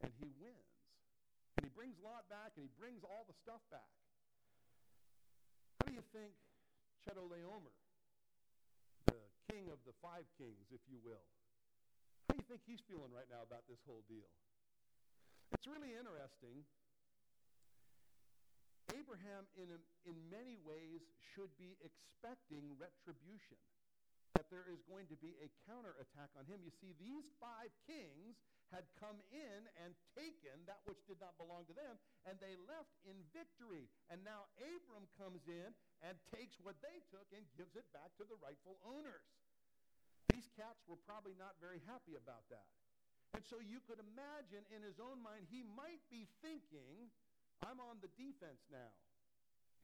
[0.06, 0.79] and he wins.
[1.60, 3.92] And he brings Lot back, and he brings all the stuff back.
[5.84, 6.32] How do you think
[7.04, 7.76] Chedorlaomer,
[9.12, 9.20] the
[9.52, 11.28] king of the five kings, if you will,
[12.32, 14.32] how do you think he's feeling right now about this whole deal?
[15.52, 16.64] It's really interesting.
[18.96, 19.68] Abraham, in,
[20.08, 21.04] in many ways,
[21.36, 23.60] should be expecting retribution,
[24.38, 26.62] that there is going to be a counterattack on him.
[26.62, 28.38] You see, these five kings
[28.70, 31.98] had come in and taken that which did not belong to them,
[32.30, 33.90] and they left in victory.
[34.14, 35.74] And now Abram comes in
[36.06, 39.26] and takes what they took and gives it back to the rightful owners.
[40.30, 42.70] These cats were probably not very happy about that.
[43.34, 47.10] And so you could imagine in his own mind, he might be thinking,
[47.66, 48.94] I'm on the defense now.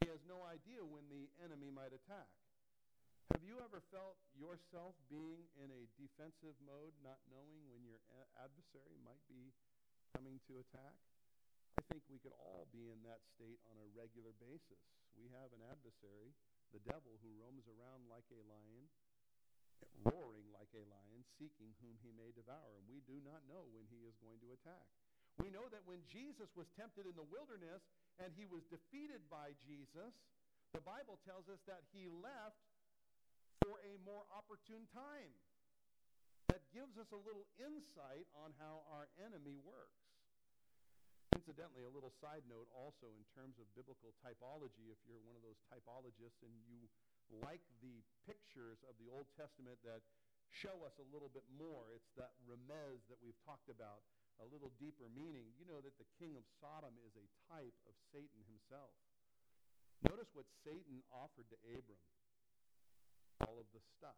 [0.02, 2.30] He has no idea when the enemy might attack.
[3.34, 7.98] Have you ever felt yourself being in a defensive mode, not knowing when your
[8.38, 9.50] adversary might be
[10.14, 10.94] coming to attack?
[11.74, 14.78] I think we could all be in that state on a regular basis.
[15.18, 16.38] We have an adversary,
[16.70, 18.86] the devil, who roams around like a lion,
[20.06, 22.78] roaring like a lion, seeking whom he may devour.
[22.78, 24.86] And we do not know when he is going to attack.
[25.42, 27.82] We know that when Jesus was tempted in the wilderness
[28.22, 30.14] and he was defeated by Jesus,
[30.70, 32.62] the Bible tells us that he left
[33.86, 35.30] a more opportune time.
[36.50, 40.02] That gives us a little insight on how our enemy works.
[41.34, 45.42] Incidentally, a little side note also in terms of biblical typology, if you're one of
[45.46, 46.86] those typologists and you
[47.42, 50.02] like the pictures of the Old Testament that
[50.54, 54.06] show us a little bit more, it's that remez that we've talked about,
[54.38, 55.50] a little deeper meaning.
[55.58, 58.94] You know that the king of Sodom is a type of Satan himself.
[60.06, 61.98] Notice what Satan offered to Abram
[63.44, 64.16] all of the stuff.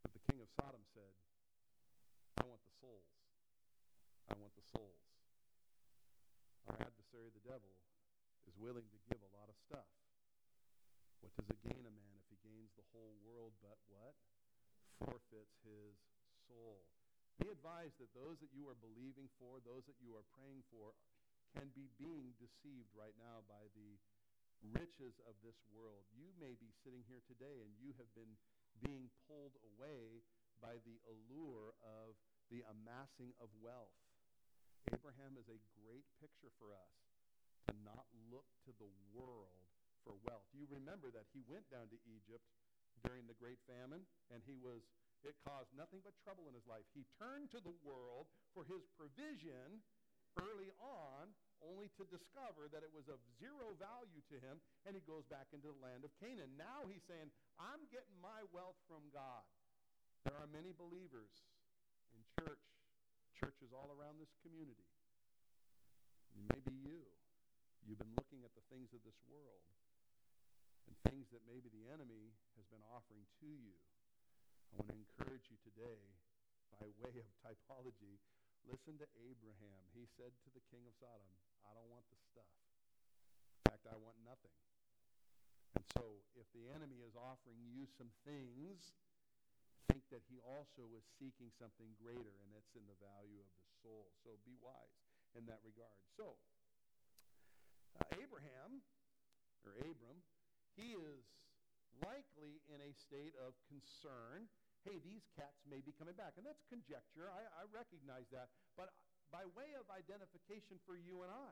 [0.00, 1.12] But the king of Sodom said,
[2.40, 3.12] I want the souls.
[4.32, 5.04] I want the souls.
[6.72, 7.72] Our adversary, the devil,
[8.48, 9.88] is willing to give a lot of stuff.
[11.20, 14.16] What does it gain a man if he gains the whole world but what?
[15.00, 15.96] Forfeits his
[16.48, 16.84] soul.
[17.40, 20.94] Be advised that those that you are believing for, those that you are praying for,
[21.56, 23.98] can be being deceived right now by the
[24.72, 26.08] riches of this world.
[26.14, 28.38] You may be sitting here today and you have been
[28.80, 30.24] being pulled away
[30.62, 32.16] by the allure of
[32.48, 33.96] the amassing of wealth.
[34.92, 36.94] Abraham is a great picture for us
[37.68, 39.68] to not look to the world
[40.04, 40.44] for wealth.
[40.52, 42.44] You remember that he went down to Egypt
[43.00, 44.84] during the great famine and he was
[45.24, 46.84] it caused nothing but trouble in his life.
[46.92, 49.80] He turned to the world for his provision
[50.38, 51.30] early on,
[51.64, 55.48] only to discover that it was of zero value to him, and he goes back
[55.56, 56.52] into the land of Canaan.
[56.60, 59.44] Now he's saying, I'm getting my wealth from God.
[60.28, 61.32] There are many believers
[62.12, 62.64] in church,
[63.36, 64.88] churches all around this community.
[66.34, 67.04] Maybe you.
[67.84, 69.64] You've been looking at the things of this world
[70.88, 73.76] and things that maybe the enemy has been offering to you.
[74.72, 76.00] I want to encourage you today,
[76.72, 78.18] by way of typology,
[78.68, 79.82] listen to Abraham.
[79.92, 81.28] He said to the king of Sodom,
[81.64, 82.54] I don't want the stuff.
[83.64, 84.52] In fact, I want nothing.
[85.74, 88.94] And so if the enemy is offering you some things,
[89.90, 93.64] think that he also is seeking something greater, and it's in the value of the
[93.84, 94.10] soul.
[94.24, 94.98] So be wise
[95.36, 95.98] in that regard.
[96.16, 96.38] So,
[97.98, 98.82] uh, Abraham,
[99.66, 100.18] or Abram,
[100.74, 101.24] he is
[102.02, 104.50] likely in a state of concern
[104.84, 106.36] hey, these cats may be coming back.
[106.36, 107.32] And that's conjecture.
[107.32, 108.52] I, I recognize that.
[108.76, 108.92] But
[109.32, 111.50] by way of identification for you and I,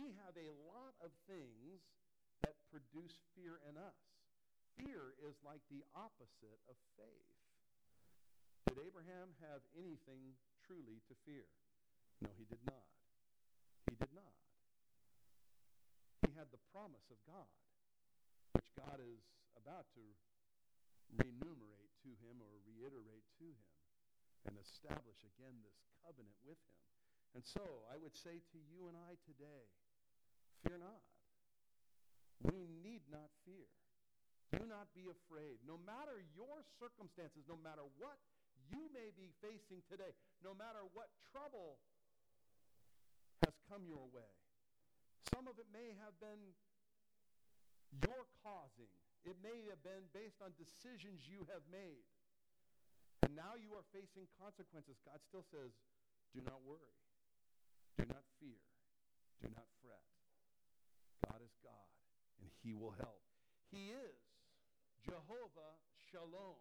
[0.00, 1.84] we have a lot of things
[2.40, 4.00] that produce fear in us.
[4.80, 7.30] Fear is like the opposite of faith.
[8.66, 11.46] Did Abraham have anything truly to fear?
[12.24, 12.88] No, he did not.
[13.86, 14.34] He did not.
[16.24, 17.52] He had the promise of God,
[18.56, 19.20] which God is
[19.60, 20.04] about to
[21.20, 23.72] remunerate to him or reiterate to him
[24.44, 26.80] and establish again this covenant with him.
[27.34, 29.64] And so I would say to you and I today,
[30.62, 31.02] fear not.
[32.44, 33.66] We need not fear.
[34.52, 35.58] Do not be afraid.
[35.66, 38.20] No matter your circumstances, no matter what
[38.70, 40.14] you may be facing today,
[40.44, 41.80] no matter what trouble
[43.42, 44.30] has come your way,
[45.32, 46.54] some of it may have been
[48.04, 48.92] your causing.
[49.24, 52.04] It may have been based on decisions you have made.
[53.24, 55.00] And now you are facing consequences.
[55.04, 55.72] God still says,
[56.36, 56.92] do not worry.
[57.96, 58.60] Do not fear.
[59.40, 60.04] Do not fret.
[61.28, 61.88] God is God,
[62.40, 63.20] and he will help.
[63.72, 64.16] He is
[65.04, 65.76] Jehovah
[66.08, 66.56] Shalom,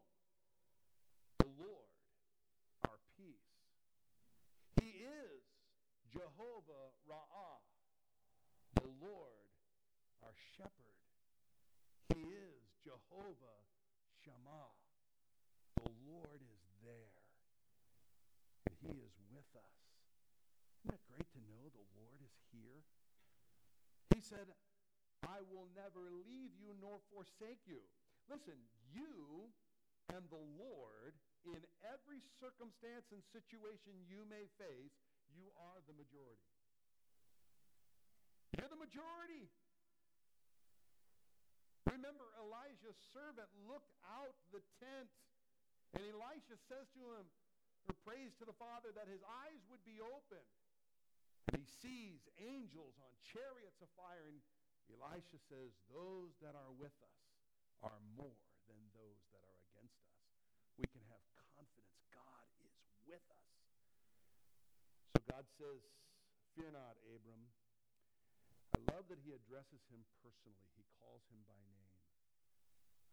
[1.39, 1.95] the Lord,
[2.83, 3.55] our peace.
[4.81, 5.43] He is
[6.11, 7.63] Jehovah Ra'ah,
[8.83, 9.47] the Lord,
[10.23, 10.99] our shepherd.
[12.11, 12.42] He is
[12.83, 13.59] Jehovah
[14.21, 14.71] Shammah.
[15.79, 17.23] The Lord is there.
[18.67, 19.79] And he is with us.
[20.83, 22.83] Isn't that great to know the Lord is here?
[24.11, 24.51] He said,
[25.23, 27.79] I will never leave you nor forsake you.
[28.27, 28.59] Listen,
[28.91, 29.47] you
[30.11, 31.15] and the Lord,
[31.47, 34.95] in every circumstance and situation you may face,
[35.31, 36.51] you are the majority.
[38.59, 39.47] You're the majority.
[41.93, 45.13] Remember, Elijah's servant looked out the tent,
[45.93, 47.29] and Elisha says to him,
[47.85, 50.41] or prays to the Father that his eyes would be open.
[51.53, 54.41] And he sees angels on chariots of fire, and
[54.89, 57.21] Elisha says, Those that are with us
[57.85, 60.25] are more than those that are against us.
[60.81, 61.21] We can have
[61.53, 61.93] confidence.
[62.09, 62.73] God is
[63.05, 63.49] with us.
[65.13, 65.85] So God says,
[66.57, 67.45] Fear not, Abram.
[68.73, 70.65] I love that he addresses him personally.
[70.73, 72.01] He calls him by name.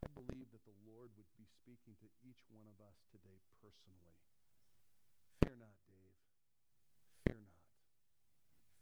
[0.01, 4.17] I believe that the Lord would be speaking to each one of us today personally.
[5.45, 6.17] Fear not, Dave.
[7.29, 7.65] Fear not.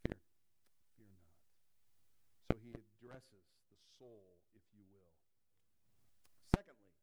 [0.06, 0.22] Fear,
[0.94, 1.34] fear not.
[2.46, 5.14] So he addresses the soul, if you will.
[6.54, 6.94] Secondly,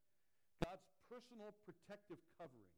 [0.63, 2.71] God's personal protective covering.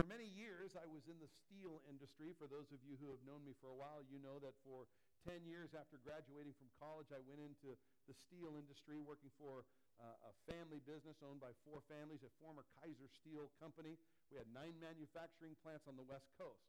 [0.00, 2.32] For many years, I was in the steel industry.
[2.38, 4.88] For those of you who have known me for a while, you know that for
[5.26, 7.74] 10 years after graduating from college, I went into
[8.06, 9.66] the steel industry working for
[9.98, 13.98] uh, a family business owned by four families, a former Kaiser Steel company.
[14.30, 16.62] We had nine manufacturing plants on the West Coast.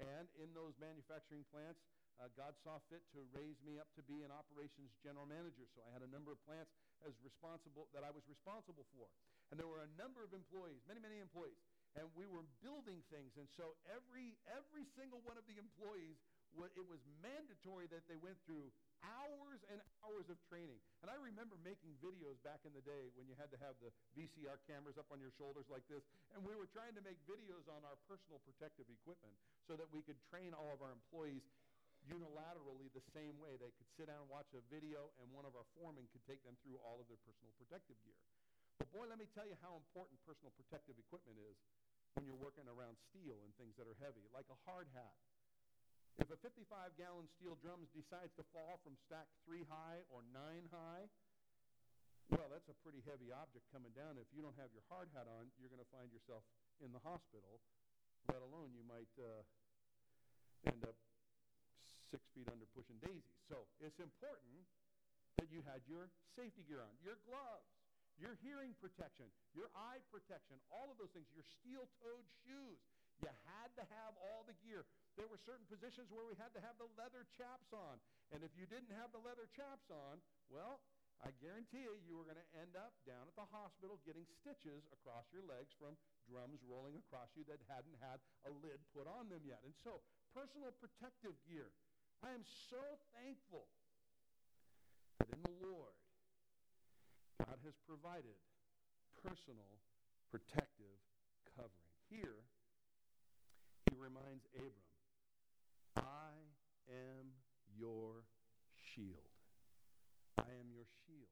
[0.00, 1.78] And in those manufacturing plants,
[2.20, 5.64] uh, God saw fit to raise me up to be an operations general manager.
[5.72, 9.08] So I had a number of plants as responsible that I was responsible for.
[9.50, 11.60] And there were a number of employees, many, many employees.
[11.92, 13.36] And we were building things.
[13.36, 16.16] And so every, every single one of the employees,
[16.76, 18.68] it was mandatory that they went through
[19.02, 20.78] hours and hours of training.
[21.02, 23.90] And I remember making videos back in the day when you had to have the
[24.14, 26.04] VCR cameras up on your shoulders like this.
[26.36, 29.34] And we were trying to make videos on our personal protective equipment
[29.66, 31.42] so that we could train all of our employees
[32.06, 33.58] unilaterally the same way.
[33.58, 36.42] They could sit down and watch a video, and one of our foremen could take
[36.42, 38.18] them through all of their personal protective gear.
[38.78, 41.54] But boy, let me tell you how important personal protective equipment is
[42.18, 45.14] when you're working around steel and things that are heavy, like a hard hat.
[46.20, 51.08] If a 55-gallon steel drum decides to fall from stack three high or nine high,
[52.28, 54.16] well, that's a pretty heavy object coming down.
[54.16, 56.44] If you don't have your hard hat on, you're going to find yourself
[56.80, 57.60] in the hospital,
[58.28, 59.44] let alone you might uh,
[60.68, 60.96] end up
[62.12, 63.36] six feet under pushing daisies.
[63.48, 64.64] So it's important
[65.40, 67.68] that you had your safety gear on, your gloves,
[68.20, 72.80] your hearing protection, your eye protection, all of those things, your steel-toed shoes.
[73.22, 74.82] You had to have all the gear.
[75.14, 78.02] There were certain positions where we had to have the leather chaps on.
[78.34, 80.18] And if you didn't have the leather chaps on,
[80.50, 80.82] well,
[81.22, 84.82] I guarantee you, you were going to end up down at the hospital getting stitches
[84.90, 85.94] across your legs from
[86.26, 89.62] drums rolling across you that hadn't had a lid put on them yet.
[89.62, 90.02] And so,
[90.34, 91.70] personal protective gear.
[92.26, 92.82] I am so
[93.14, 93.70] thankful
[95.22, 95.94] that in the Lord,
[97.38, 98.34] God has provided
[99.22, 99.78] personal
[100.26, 100.98] protective
[101.54, 101.90] covering.
[102.10, 102.61] Here, he
[104.02, 104.90] reminds Abram,
[105.94, 106.34] I
[106.90, 107.30] am
[107.78, 108.26] your
[108.74, 109.30] shield.
[110.42, 111.30] I am your shield.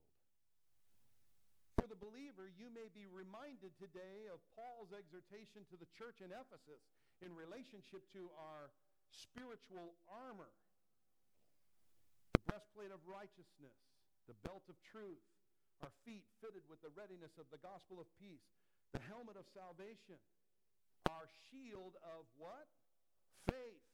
[1.83, 6.31] For the believer, you may be reminded today of Paul's exhortation to the church in
[6.31, 6.79] Ephesus
[7.19, 8.71] in relationship to our
[9.11, 10.55] spiritual armor
[12.39, 13.75] the breastplate of righteousness,
[14.31, 15.27] the belt of truth,
[15.83, 18.47] our feet fitted with the readiness of the gospel of peace,
[18.95, 20.23] the helmet of salvation,
[21.21, 22.65] our shield of what?
[23.45, 23.85] Faith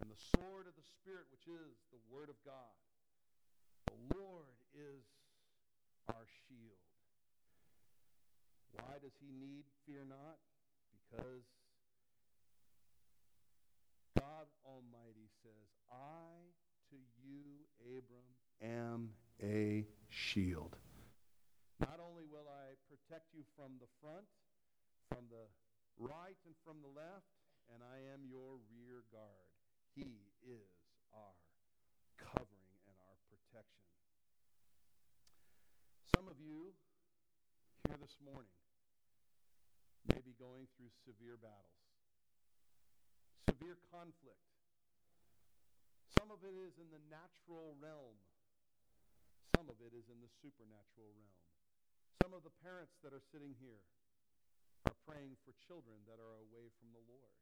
[0.00, 2.72] and the sword of the Spirit, which is the Word of God.
[3.92, 5.04] The Lord is
[6.08, 6.80] our shield.
[8.80, 10.40] Why does he need fear not?
[10.88, 11.44] Because
[14.16, 16.32] God Almighty says, I
[16.92, 17.60] to you,
[17.92, 18.24] Abram,
[18.64, 19.12] am
[19.44, 20.76] a shield.
[21.80, 24.24] Not only will I protect you from the front,
[25.12, 25.44] from the
[26.00, 27.32] right, and from the left,
[27.72, 29.48] and I am your rear guard.
[29.96, 30.68] He is
[31.12, 31.36] our
[32.20, 33.88] covering and our protection.
[36.12, 36.76] Some of you
[37.88, 38.52] here this morning
[40.04, 41.80] may be going through severe battles,
[43.48, 44.44] severe conflict.
[46.20, 48.16] Some of it is in the natural realm.
[49.56, 51.40] Some of it is in the supernatural realm.
[52.20, 53.80] Some of the parents that are sitting here
[55.06, 57.38] praying for children that are away from the Lord.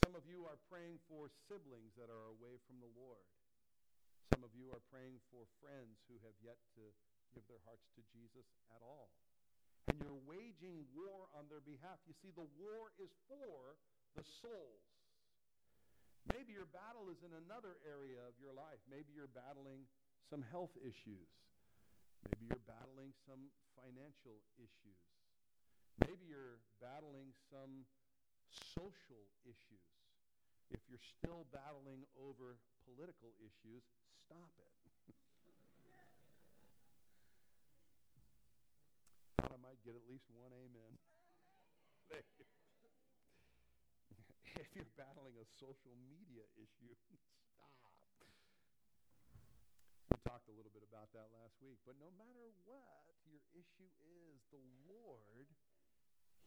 [0.00, 3.28] Some of you are praying for siblings that are away from the Lord.
[4.32, 6.84] Some of you are praying for friends who have yet to
[7.36, 9.12] give their hearts to Jesus at all.
[9.92, 12.00] And you're waging war on their behalf.
[12.08, 13.76] You see, the war is for
[14.16, 14.84] the souls.
[16.32, 18.80] Maybe your battle is in another area of your life.
[18.88, 19.84] Maybe you're battling
[20.32, 21.28] some health issues.
[22.24, 25.04] Maybe you're battling some financial issues.
[26.02, 27.86] Maybe you're battling some
[28.74, 29.86] social issues.
[30.70, 33.86] If you're still battling over political issues,
[34.26, 34.74] stop it.
[39.38, 40.98] Thought I might get at least one amen.
[44.58, 47.74] if you're battling a social media issue, stop.
[50.10, 51.78] We talked a little bit about that last week.
[51.82, 55.50] But no matter what your issue is, the Lord,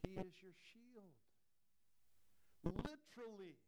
[0.07, 1.11] He is your shield
[2.63, 3.59] literally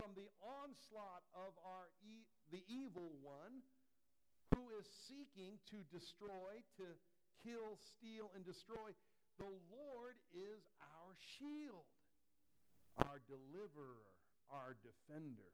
[0.00, 3.60] from the onslaught of our e- the evil one
[4.56, 6.96] who is seeking to destroy, to
[7.44, 8.96] kill, steal, and destroy.
[9.36, 11.84] The Lord is our shield,
[12.96, 14.08] our deliverer,
[14.48, 15.52] our defender.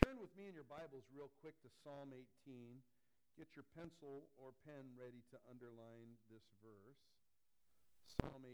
[0.00, 2.16] Turn with me in your Bibles real quick to Psalm
[2.48, 2.80] 18.
[3.36, 7.21] Get your pencil or pen ready to underline this verse.
[8.20, 8.52] Psalm 18.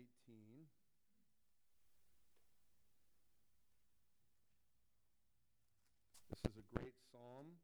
[6.31, 7.59] This is a great psalm.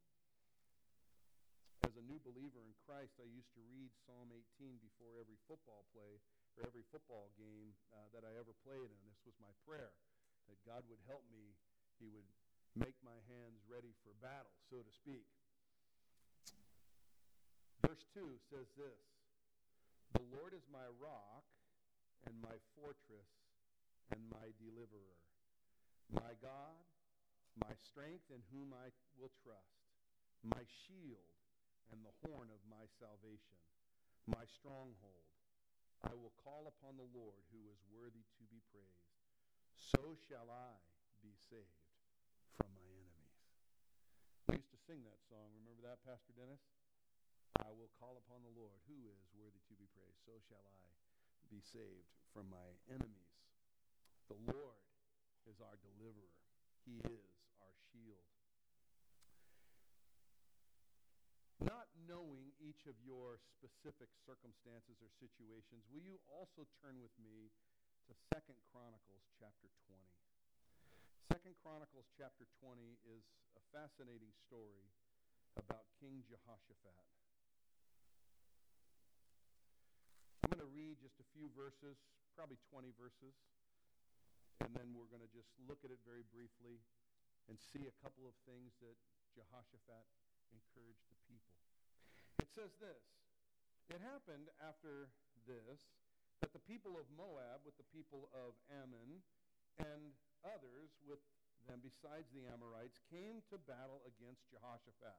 [1.86, 4.26] As a new believer in Christ, I used to read Psalm
[4.58, 6.18] 18 before every football play
[6.58, 9.94] or every football game uh, that I ever played, and this was my prayer
[10.50, 11.54] that God would help me.
[12.02, 12.26] He would
[12.74, 15.30] make my hands ready for battle, so to speak.
[17.86, 18.98] Verse 2 says this
[20.18, 21.46] The Lord is my rock
[22.72, 23.30] fortress
[24.12, 25.20] and my deliverer,
[26.12, 26.80] my God,
[27.60, 28.90] my strength in whom I
[29.20, 29.84] will trust,
[30.42, 31.30] my shield
[31.92, 33.60] and the horn of my salvation,
[34.26, 35.28] my stronghold.
[36.04, 39.16] I will call upon the Lord who is worthy to be praised.
[39.72, 40.76] So shall I
[41.24, 41.88] be saved
[42.60, 43.40] from my enemies.
[44.52, 45.48] We used to sing that song.
[45.64, 46.60] Remember that, Pastor Dennis?
[47.62, 50.20] I will call upon the Lord, who is worthy to be praised.
[50.28, 50.84] So shall I
[51.50, 53.34] be saved from my enemies.
[54.28, 54.80] The Lord
[55.44, 56.34] is our deliverer.
[56.84, 57.28] He is
[57.60, 58.28] our shield.
[61.64, 67.48] Not knowing each of your specific circumstances or situations, will you also turn with me
[68.08, 69.96] to Second Chronicles chapter 20?
[71.32, 73.24] Second Chronicles chapter 20 is
[73.56, 74.92] a fascinating story
[75.56, 77.00] about King Jehoshaphat.
[80.43, 81.98] I'm going to read just a few verses,
[82.38, 83.34] probably 20 verses,
[84.62, 86.78] and then we're going to just look at it very briefly
[87.50, 88.94] and see a couple of things that
[89.34, 90.06] Jehoshaphat
[90.54, 91.58] encouraged the people.
[92.38, 93.02] It says this
[93.90, 95.10] It happened after
[95.42, 95.90] this
[96.38, 99.26] that the people of Moab, with the people of Ammon,
[99.82, 100.14] and
[100.46, 101.18] others with
[101.66, 105.18] them besides the Amorites, came to battle against Jehoshaphat.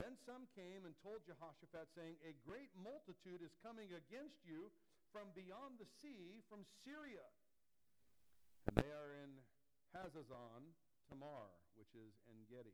[0.00, 4.72] Then some came and told Jehoshaphat, saying, A great multitude is coming against you
[5.12, 7.26] from beyond the sea, from Syria.
[8.68, 9.36] And they are in
[9.92, 10.72] Hazazon
[11.10, 12.72] Tamar, which is En Gedi.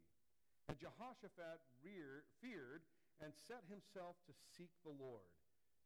[0.70, 2.84] And Jehoshaphat feared
[3.18, 5.26] and set himself to seek the Lord.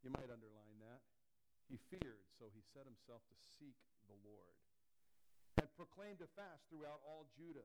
[0.04, 1.00] You might underline that.
[1.70, 3.78] He feared, so he set himself to seek
[4.10, 4.58] the Lord.
[5.56, 7.64] And proclaimed a fast throughout all Judah.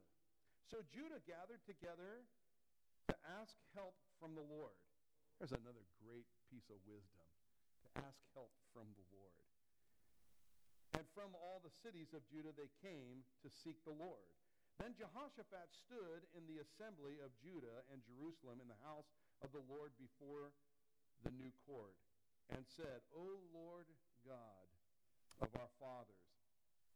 [0.70, 2.47] So Judah gathered together to
[3.48, 4.76] ask help from the Lord.
[5.40, 7.24] There's another great piece of wisdom
[7.80, 9.48] to ask help from the Lord.
[11.00, 14.28] And from all the cities of Judah they came to seek the Lord.
[14.84, 19.08] Then Jehoshaphat stood in the assembly of Judah and Jerusalem in the house
[19.40, 20.52] of the Lord before
[21.24, 21.96] the new court
[22.52, 23.88] and said, O Lord
[24.28, 24.68] God
[25.40, 26.28] of our fathers,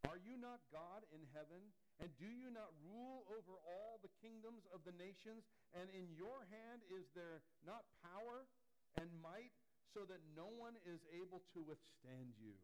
[0.04, 1.64] are you not God in heaven?
[2.02, 5.45] And do you not rule over all the kingdoms of the nations?
[5.78, 8.49] And in your hand is there not power
[8.97, 9.54] and might
[9.93, 12.58] so that no one is able to withstand you?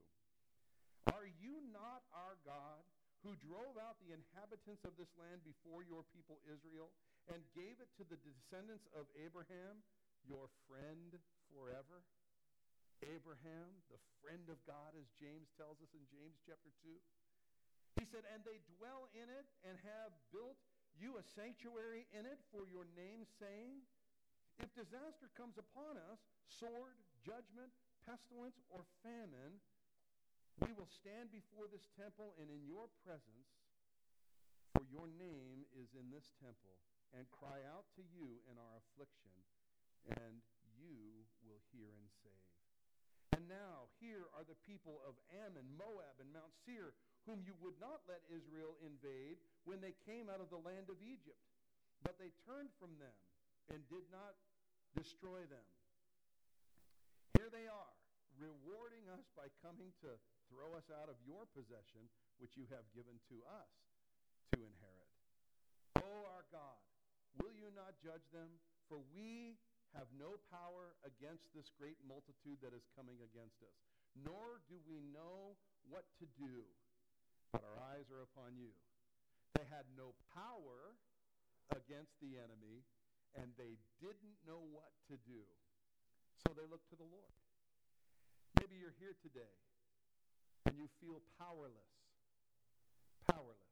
[1.14, 2.82] Are you not our God
[3.22, 6.90] who drove out the inhabitants of this land before your people Israel
[7.30, 9.86] and gave it to the descendants of Abraham,
[10.26, 11.14] your friend
[11.54, 12.02] forever?
[13.06, 16.90] Abraham, the friend of God, as James tells us in James chapter 2.
[17.98, 20.62] He said, And they dwell in it and have built
[20.98, 23.82] you a sanctuary in it for your name, saying,
[24.62, 27.74] If disaster comes upon us, sword, judgment,
[28.06, 29.62] pestilence, or famine,
[30.62, 33.50] we will stand before this temple and in your presence,
[34.74, 36.82] for your name is in this temple,
[37.14, 39.34] and cry out to you in our affliction,
[40.18, 40.42] and
[40.78, 42.50] you will hear and save.
[43.38, 45.14] And now here are the people of
[45.46, 46.98] Ammon, Moab, and Mount Seir,
[47.28, 49.36] whom you would not let Israel invade
[49.68, 51.44] when they came out of the land of Egypt.
[52.02, 53.14] But they turned from them
[53.68, 54.40] and did not
[54.96, 55.68] destroy them.
[57.36, 57.94] Here they are,
[58.40, 60.16] rewarding us by coming to
[60.48, 62.08] throw us out of your possession,
[62.40, 63.72] which you have given to us
[64.56, 65.12] to inherit.
[66.00, 66.80] O our God,
[67.44, 68.48] will you not judge them?
[68.88, 69.60] For we
[70.00, 73.76] have no power against this great multitude that is coming against us,
[74.16, 75.60] nor do we know
[75.92, 76.64] what to do
[77.52, 78.72] but our eyes are upon you.
[79.56, 80.96] They had no power
[81.74, 82.86] against the enemy,
[83.36, 85.44] and they didn't know what to do.
[86.46, 87.34] So they looked to the Lord.
[88.62, 89.54] Maybe you're here today
[90.66, 91.94] and you feel powerless.
[93.28, 93.68] Powerless.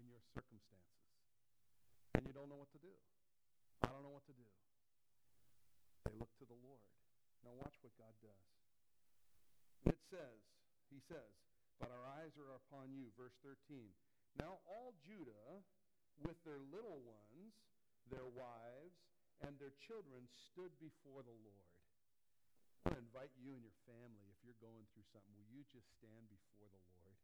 [0.00, 0.80] in your circumstances
[2.16, 2.92] and you don't know what to do.
[3.84, 4.48] I don't know what to do.
[6.08, 6.84] They look to the Lord.
[7.44, 8.46] Now watch what God does.
[9.88, 10.40] It says,
[10.88, 11.32] he says,
[11.80, 13.08] but our eyes are upon you.
[13.16, 13.88] Verse 13.
[14.36, 15.64] Now all Judah,
[16.22, 17.56] with their little ones,
[18.12, 19.00] their wives,
[19.40, 21.72] and their children, stood before the Lord.
[22.88, 26.28] I invite you and your family, if you're going through something, will you just stand
[26.28, 27.16] before the Lord?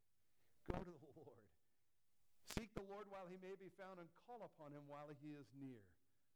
[0.68, 1.44] Go to the Lord.
[2.56, 5.48] Seek the Lord while he may be found, and call upon him while he is
[5.56, 5.84] near.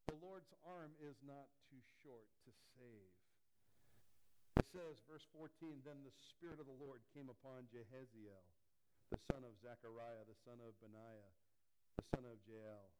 [0.08, 3.19] The Lord's arm is not too short to save.
[4.60, 8.44] It says, verse 14, Then the Spirit of the Lord came upon Jahaziel,
[9.08, 11.32] the son of Zechariah, the son of Benaiah,
[11.96, 12.92] the son of Jael,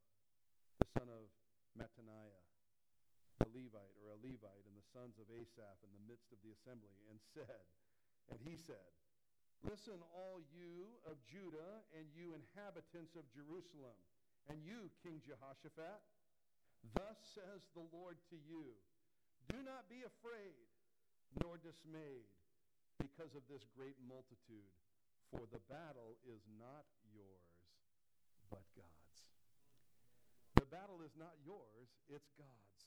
[0.81, 1.29] the son of
[1.77, 2.45] Mattaniah,
[3.45, 6.49] the Levite, or a Levite, and the sons of Asaph in the midst of the
[6.57, 7.61] assembly, and said,
[8.33, 8.89] and he said,
[9.61, 14.01] Listen, all you of Judah, and you inhabitants of Jerusalem,
[14.49, 16.01] and you, King Jehoshaphat,
[16.97, 18.73] thus says the Lord to you,
[19.53, 20.70] Do not be afraid
[21.39, 22.27] nor dismayed
[22.99, 24.71] because of this great multitude,
[25.31, 27.55] for the battle is not yours,
[28.51, 29.19] but God's.
[30.59, 32.83] The battle is not yours, it's God's.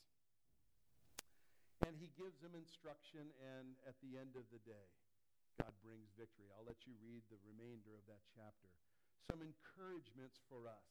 [1.88, 4.88] And he gives them instruction, and at the end of the day,
[5.60, 6.48] God brings victory.
[6.56, 8.72] I'll let you read the remainder of that chapter.
[9.28, 10.88] Some encouragements for us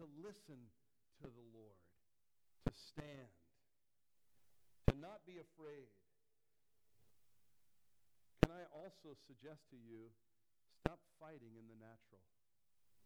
[0.00, 0.60] to listen
[1.22, 1.80] to the Lord,
[2.68, 3.32] to stand,
[4.90, 5.88] to not be afraid,
[8.64, 10.08] I also suggest to you,
[10.80, 12.24] stop fighting in the natural.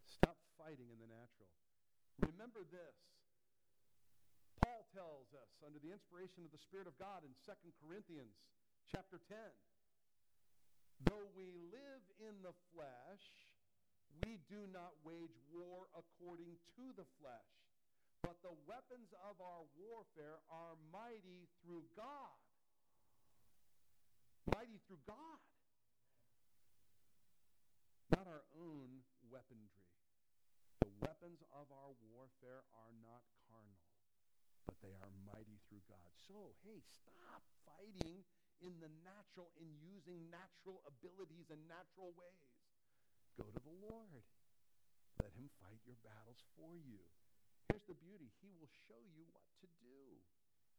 [0.06, 1.50] Stop fighting in the natural.
[2.22, 2.94] Remember this.
[4.62, 7.50] Paul tells us, under the inspiration of the Spirit of God in 2
[7.82, 8.38] Corinthians
[8.86, 9.34] chapter 10,
[11.10, 13.26] though we live in the flesh,
[14.22, 17.50] we do not wage war according to the flesh.
[18.22, 22.38] But the weapons of our warfare are mighty through God
[24.54, 25.40] mighty through God,
[28.14, 29.84] not our own weaponry.
[30.80, 33.84] The weapons of our warfare are not carnal,
[34.64, 36.10] but they are mighty through God.
[36.28, 38.24] So, hey, stop fighting
[38.64, 42.50] in the natural in using natural abilities and natural ways.
[43.38, 44.26] Go to the Lord.
[45.22, 47.02] Let him fight your battles for you.
[47.70, 48.30] Here's the beauty.
[48.42, 50.22] He will show you what to do.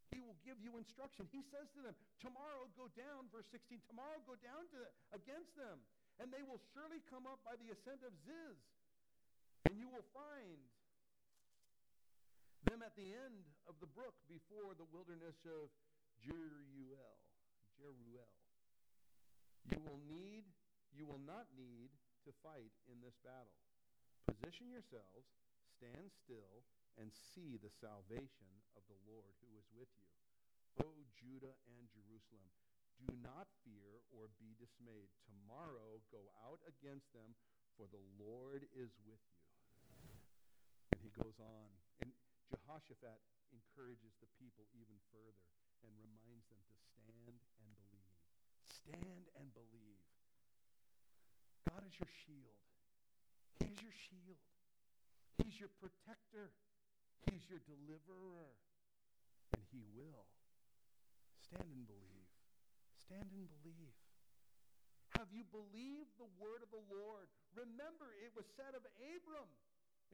[0.10, 1.30] He will give you instruction.
[1.30, 4.80] He says to them, tomorrow go down, verse 16, tomorrow go down to,
[5.14, 5.78] against them,
[6.18, 8.57] and they will surely come up by the ascent of Ziz,
[9.70, 10.60] and you will find
[12.68, 15.70] them at the end of the brook before the wilderness of
[16.20, 17.16] Jeruel.
[17.80, 18.34] Jeruel.
[19.70, 20.43] You will need,
[20.91, 21.93] you will not need
[22.26, 23.55] to fight in this battle.
[24.28, 25.30] Position yourselves,
[25.78, 26.66] stand still,
[26.98, 30.10] and see the salvation of the Lord who is with you.
[30.82, 32.54] O Judah and Jerusalem,
[33.00, 35.12] do not fear or be dismayed.
[35.24, 37.36] Tomorrow go out against them,
[37.80, 39.48] for the Lord is with you.
[40.92, 41.70] And he goes on.
[42.04, 42.12] And
[42.52, 43.20] Jehoshaphat
[43.56, 45.48] encourages the people even further
[45.84, 48.20] and reminds them to stand and believe.
[48.68, 50.04] Stand and believe.
[51.72, 52.60] God is your shield.
[53.64, 54.40] He's your shield.
[55.40, 56.52] He's your protector.
[57.28, 58.53] He's your deliverer.
[59.51, 60.28] And he will.
[61.43, 62.30] Stand and believe.
[63.01, 63.97] Stand and believe.
[65.17, 67.28] Have you believed the word of the Lord?
[67.57, 69.49] Remember, it was said of Abram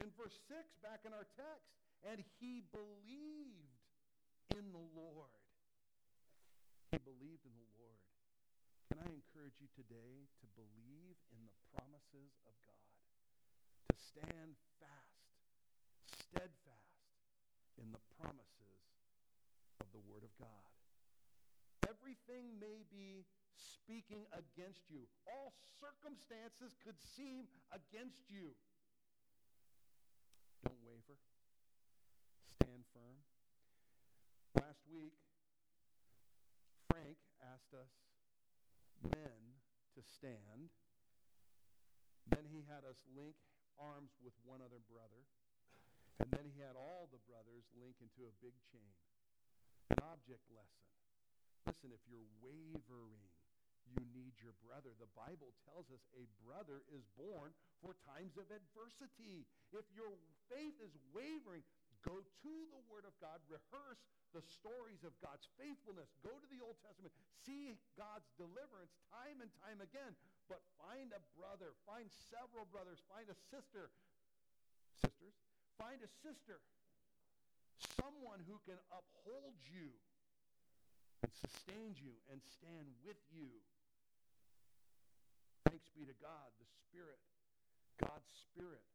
[0.02, 1.70] in verse 6 back in our text,
[2.08, 3.70] and he believed
[4.56, 5.30] in the Lord.
[6.90, 8.02] He believed in the Lord.
[8.88, 12.96] Can I encourage you today to believe in the promises of God,
[13.92, 15.36] to stand fast,
[16.08, 16.85] steadfast
[17.82, 18.80] in the promises
[19.80, 20.72] of the Word of God.
[21.86, 25.06] Everything may be speaking against you.
[25.30, 28.56] All circumstances could seem against you.
[30.66, 31.20] Don't waver.
[32.58, 33.22] Stand firm.
[34.58, 35.14] Last week,
[36.90, 37.92] Frank asked us
[39.04, 39.60] men
[39.94, 40.74] to stand.
[42.26, 43.36] Then he had us link
[43.78, 45.28] arms with one other brother.
[46.20, 48.94] And then he had all the brothers link into a big chain.
[49.92, 50.86] An object lesson.
[51.68, 53.20] Listen, if you're wavering,
[53.90, 54.94] you need your brother.
[54.98, 59.46] The Bible tells us a brother is born for times of adversity.
[59.70, 60.10] If your
[60.50, 61.62] faith is wavering,
[62.02, 64.02] go to the Word of God, rehearse
[64.34, 66.10] the stories of God's faithfulness.
[66.26, 67.14] Go to the Old Testament,
[67.46, 70.18] see God's deliverance time and time again.
[70.50, 73.90] But find a brother, find several brothers, find a sister,
[75.02, 75.45] sisters.
[75.76, 76.64] Find a sister,
[78.00, 79.92] someone who can uphold you
[81.24, 83.52] and sustain you and stand with you.
[85.68, 87.20] Thanks be to God, the Spirit,
[88.00, 88.86] God's Spirit.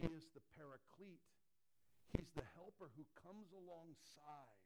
[0.00, 1.26] He is the paraclete.
[2.16, 4.60] He's the helper who comes alongside.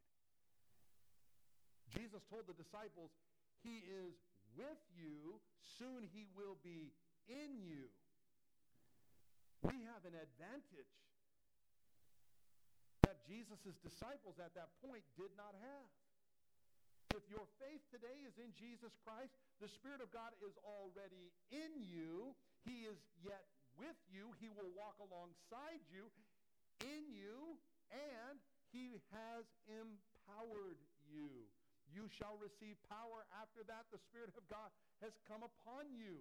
[1.91, 3.11] Jesus told the disciples,
[3.63, 4.15] He is
[4.55, 5.43] with you.
[5.79, 6.95] Soon He will be
[7.27, 7.91] in you.
[9.65, 10.93] We have an advantage
[13.25, 15.89] Jesus' disciples at that point did not have.
[17.15, 21.73] If your faith today is in Jesus Christ, the Spirit of God is already in
[21.87, 22.35] you.
[22.67, 23.47] He is yet
[23.79, 24.35] with you.
[24.43, 26.11] He will walk alongside you,
[26.83, 27.55] in you,
[27.95, 28.37] and
[28.75, 31.31] he has empowered you.
[31.95, 36.19] You shall receive power after that the Spirit of God has come upon you.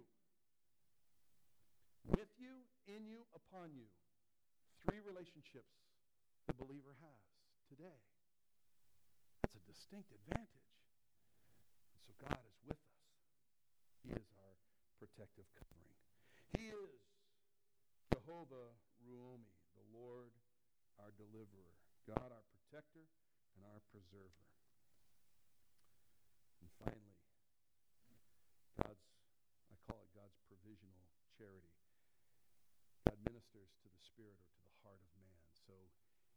[2.14, 3.90] With you, in you, upon you.
[4.86, 5.74] Three relationships
[6.46, 7.24] the believer has
[7.68, 8.00] today.
[9.42, 10.70] That's a distinct advantage.
[12.04, 13.00] So God is with us.
[14.04, 14.54] He is our
[15.00, 15.98] protective covering.
[16.56, 17.00] He is
[18.12, 20.32] Jehovah Ruomi, the Lord
[21.00, 21.74] our deliverer,
[22.06, 23.06] God our protector
[23.58, 24.46] and our preserver.
[26.62, 27.18] And finally,
[28.78, 29.04] God's,
[29.68, 31.74] I call it God's provisional charity.
[33.04, 35.38] God ministers to the spirit or to the heart of man.
[35.52, 35.76] So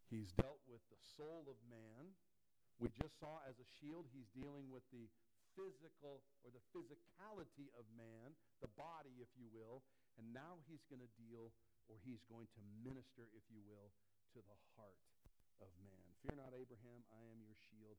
[0.10, 2.16] he's dealt with the soul of man.
[2.80, 5.10] We just saw as a shield, he's dealing with the
[5.58, 9.82] physical or the physicality of man, the body, if you will.
[10.22, 11.50] And now he's going to deal
[11.90, 13.90] or he's going to minister, if you will,
[14.36, 15.02] to the heart
[15.64, 16.06] of man.
[16.22, 17.98] Fear not, Abraham, I am your shield.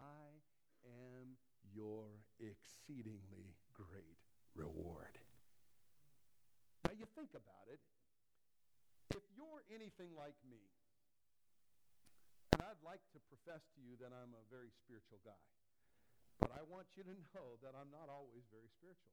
[0.00, 0.40] I
[0.88, 1.36] am
[1.68, 4.20] your exceedingly great
[4.56, 5.20] reward.
[6.88, 7.80] Now you think about it.
[9.12, 10.62] If you're anything like me,
[12.64, 15.44] I'd like to profess to you that I'm a very spiritual guy,
[16.40, 19.12] but I want you to know that I'm not always very spiritual.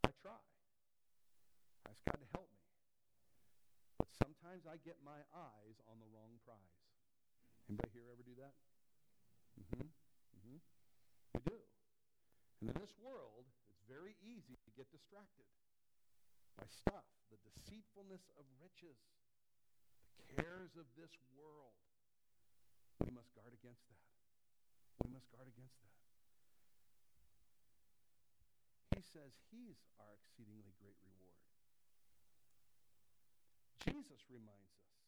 [0.00, 0.40] I try.
[1.84, 2.64] I ask God to help me.
[4.00, 6.80] But sometimes I get my eyes on the wrong prize.
[7.68, 8.56] Anybody here ever do that?
[9.60, 9.92] Mm-hmm.
[9.92, 10.58] Mm-hmm.
[11.36, 11.60] You do.
[12.64, 15.44] And in this world, it's very easy to get distracted
[16.56, 18.96] by stuff, the deceitfulness of riches,
[20.16, 21.76] the cares of this world.
[22.98, 24.06] We must guard against that.
[25.02, 25.94] We must guard against that.
[28.98, 31.38] He says he's our exceedingly great reward.
[33.86, 34.98] Jesus reminds us.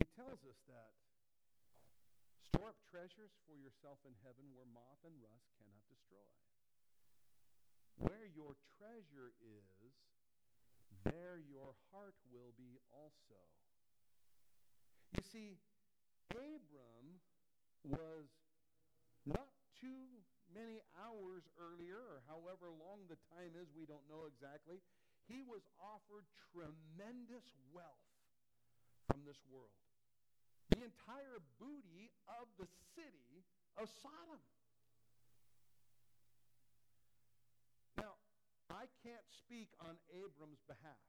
[0.00, 0.96] He tells us that
[2.40, 6.28] store up treasures for yourself in heaven where moth and rust cannot destroy.
[8.00, 9.92] Where your treasure is,
[11.04, 13.61] there your heart will be also.
[15.12, 15.48] You see,
[16.32, 17.20] Abram
[17.84, 18.28] was
[19.28, 20.08] not too
[20.54, 24.80] many hours earlier, or however long the time is, we don't know exactly
[25.30, 28.10] he was offered tremendous wealth
[29.06, 29.74] from this world.
[30.74, 33.44] The entire booty of the city
[33.76, 34.40] of Sodom.
[38.00, 38.16] Now,
[38.72, 41.06] I can't speak on Abram's behalf,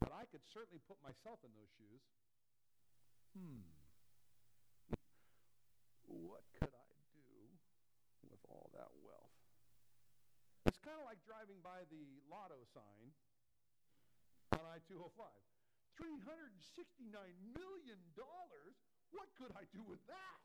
[0.00, 2.04] but I could certainly put myself in those shoes.
[3.36, 3.66] Hmm.
[6.08, 7.28] What could I do
[8.30, 9.36] with all that wealth?
[10.66, 13.12] It's kind of like driving by the lotto sign
[14.56, 15.28] on I-205.
[15.98, 17.10] $369
[17.58, 17.98] million?
[19.10, 20.40] What could I do with that?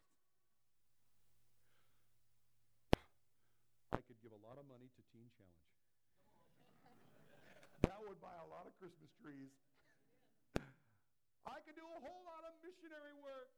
[3.93, 5.77] I could give a lot of money to Teen Challenge.
[7.85, 9.53] that would buy a lot of Christmas trees.
[11.47, 13.51] I could do a whole lot of missionary work.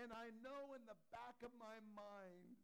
[0.00, 2.58] And I know in the back of my mind,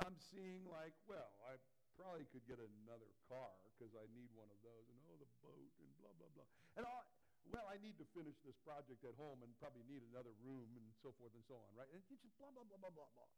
[0.00, 1.60] I'm seeing like, well, I
[2.00, 5.72] probably could get another car because I need one of those, and oh, the boat,
[5.84, 6.48] and blah, blah, blah.
[6.80, 7.04] And all,
[7.52, 10.86] well, I need to finish this project at home and probably need another room and
[11.04, 11.88] so forth and so on, right?
[11.92, 13.28] And it's just blah, blah, blah, blah, blah, blah.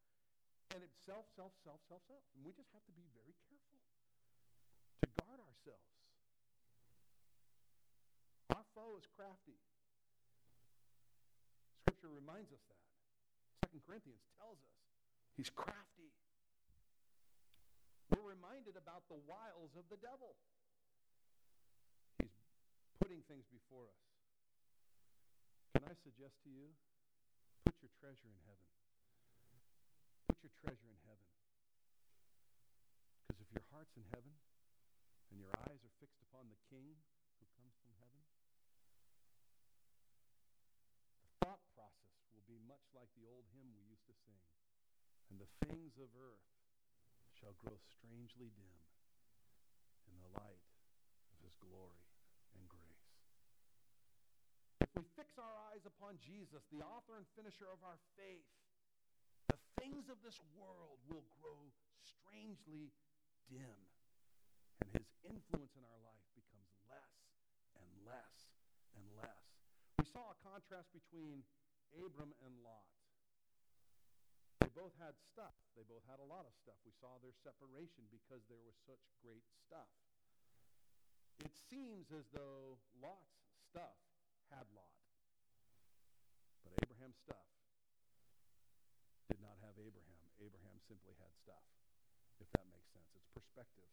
[0.79, 2.23] And it's self, self, self, self, self.
[2.39, 3.83] And we just have to be very careful
[5.03, 5.91] to guard ourselves.
[8.55, 9.59] Our foe is crafty.
[12.03, 12.83] Scripture reminds us that.
[13.63, 14.75] Second Corinthians tells us
[15.39, 16.11] he's crafty.
[18.11, 20.35] We're reminded about the wiles of the devil.
[22.19, 22.35] He's
[22.99, 24.03] putting things before us.
[25.79, 26.75] Can I suggest to you,
[27.63, 28.67] put your treasure in heaven.
[30.27, 31.31] Put your treasure in heaven.
[33.31, 34.35] Because if your heart's in heaven
[35.31, 36.99] and your eyes are fixed upon the King
[37.39, 38.27] who comes from heaven?
[41.43, 44.45] The thought process will be much like the old hymn we used to sing.
[45.33, 46.53] And the things of earth
[47.33, 48.85] shall grow strangely dim
[50.05, 50.61] in the light
[51.33, 52.05] of his glory
[52.53, 53.09] and grace.
[54.85, 58.45] If we fix our eyes upon Jesus, the author and finisher of our faith,
[59.49, 61.73] the things of this world will grow
[62.05, 62.93] strangely
[63.49, 63.81] dim,
[64.85, 67.17] and his influence in our life becomes less
[67.81, 68.37] and less
[68.93, 69.41] and less.
[69.97, 71.41] We saw a contrast between
[71.97, 72.89] Abram and Lot.
[74.61, 75.53] They both had stuff.
[75.77, 76.79] They both had a lot of stuff.
[76.87, 79.91] We saw their separation because there was such great stuff.
[81.43, 83.99] It seems as though Lot's stuff
[84.55, 84.95] had Lot.
[86.63, 87.49] But Abraham's stuff
[89.27, 90.23] did not have Abraham.
[90.39, 91.65] Abraham simply had stuff,
[92.39, 93.11] if that makes sense.
[93.15, 93.91] It's perspective.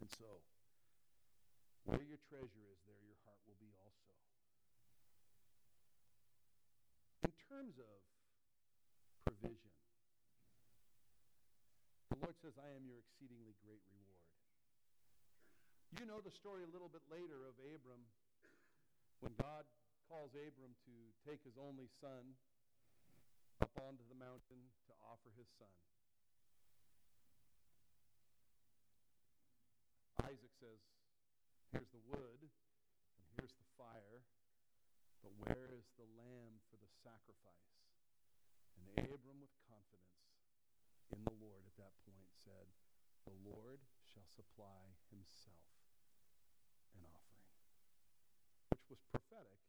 [0.00, 0.40] And so,
[1.84, 4.12] where your treasure is, there your heart will be also.
[7.24, 7.98] In terms of
[9.26, 9.74] provision,
[12.14, 14.22] the Lord says, I am your exceedingly great reward.
[15.98, 18.06] You know the story a little bit later of Abram
[19.18, 19.66] when God
[20.06, 20.94] calls Abram to
[21.26, 22.38] take his only son
[23.58, 25.74] up onto the mountain to offer his son.
[30.22, 30.78] Isaac says,
[31.74, 34.22] Here's the wood, and here's the fire,
[35.22, 36.58] but where is the lamb
[37.00, 37.80] sacrifice?
[38.76, 40.20] And Abram, with confidence
[41.12, 42.68] in the Lord at that point, said,
[43.24, 45.64] The Lord shall supply himself
[46.92, 47.56] an offering,
[48.76, 49.60] which was prophetic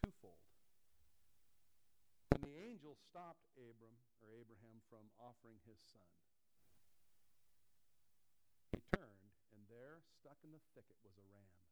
[0.00, 0.48] twofold.
[2.32, 6.08] When the angel stopped Abram or Abraham from offering his son,
[8.72, 11.67] he turned, and there, stuck in the thicket, was a ram.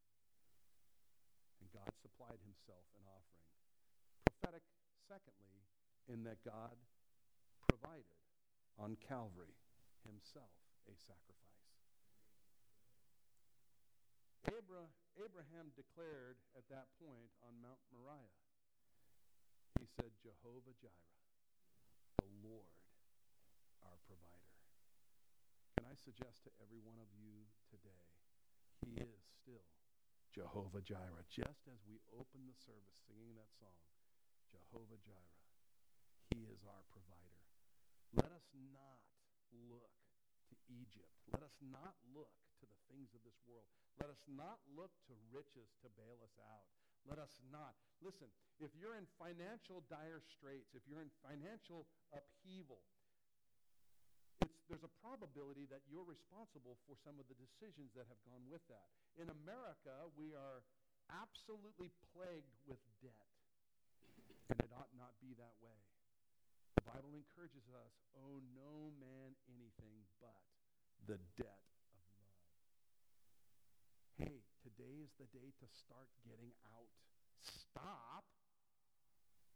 [1.66, 3.50] And God supplied himself an offering.
[4.22, 4.62] Prophetic,
[5.02, 5.66] secondly,
[6.06, 6.78] in that God
[7.58, 8.22] provided
[8.78, 9.58] on Calvary
[10.06, 10.54] himself
[10.86, 11.66] a sacrifice.
[14.46, 14.86] Abra,
[15.18, 18.46] Abraham declared at that point on Mount Moriah,
[19.82, 21.18] he said, Jehovah Jireh,
[22.22, 22.78] the Lord,
[23.82, 24.54] our provider.
[25.74, 28.06] Can I suggest to every one of you today,
[28.86, 29.66] he is still
[30.36, 31.24] Jehovah Jireh.
[31.32, 33.80] Just as we open the service singing that song,
[34.52, 35.40] Jehovah Jireh,
[36.28, 37.40] he is our provider.
[38.12, 39.00] Let us not
[39.64, 39.88] look
[40.52, 41.08] to Egypt.
[41.32, 42.28] Let us not look
[42.60, 43.64] to the things of this world.
[43.96, 46.68] Let us not look to riches to bail us out.
[47.08, 47.72] Let us not.
[48.04, 48.28] Listen,
[48.60, 52.84] if you're in financial dire straits, if you're in financial upheaval,
[55.16, 58.92] probability that you're responsible for some of the decisions that have gone with that.
[59.16, 60.60] In America, we are
[61.08, 63.32] absolutely plagued with debt,
[64.52, 65.80] and it ought not be that way.
[66.76, 70.44] The Bible encourages us, owe no man anything but
[71.08, 71.64] the debt
[71.96, 72.36] of love.
[74.20, 76.92] Hey, today is the day to start getting out.
[77.40, 78.28] Stop,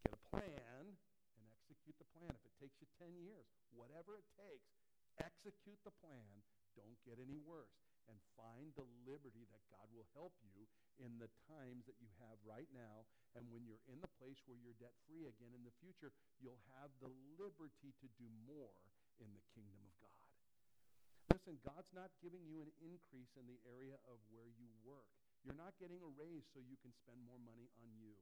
[0.09, 0.97] get a plan,
[1.37, 2.33] and execute the plan.
[2.33, 3.45] If it takes you 10 years,
[3.77, 4.80] whatever it takes,
[5.21, 6.41] execute the plan.
[6.73, 7.77] Don't get any worse.
[8.09, 10.67] And find the liberty that God will help you
[10.99, 13.07] in the times that you have right now.
[13.37, 16.11] And when you're in the place where you're debt free again in the future,
[16.41, 18.75] you'll have the liberty to do more
[19.21, 20.27] in the kingdom of God.
[21.31, 25.07] Listen, God's not giving you an increase in the area of where you work.
[25.47, 28.13] You're not getting a raise so you can spend more money on you.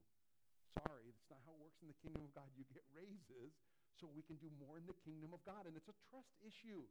[0.86, 2.46] Sorry, that's not how it works in the kingdom of God.
[2.54, 3.52] You get raises
[4.00, 5.68] so we can do more in the kingdom of God.
[5.68, 6.88] And it's a trust issue.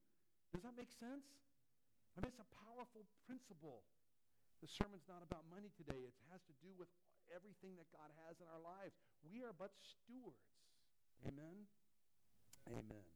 [0.53, 1.25] Does that make sense?
[2.13, 3.81] I mean, it's a powerful principle.
[4.61, 6.05] The sermon's not about money today.
[6.05, 6.89] It has to do with
[7.33, 8.93] everything that God has in our lives.
[9.25, 10.45] We are but stewards.
[11.25, 11.65] Amen?
[12.69, 13.07] Amen.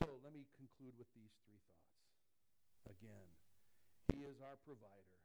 [0.00, 2.08] So let me conclude with these three thoughts.
[2.88, 3.28] Again,
[4.16, 5.20] He is our provider.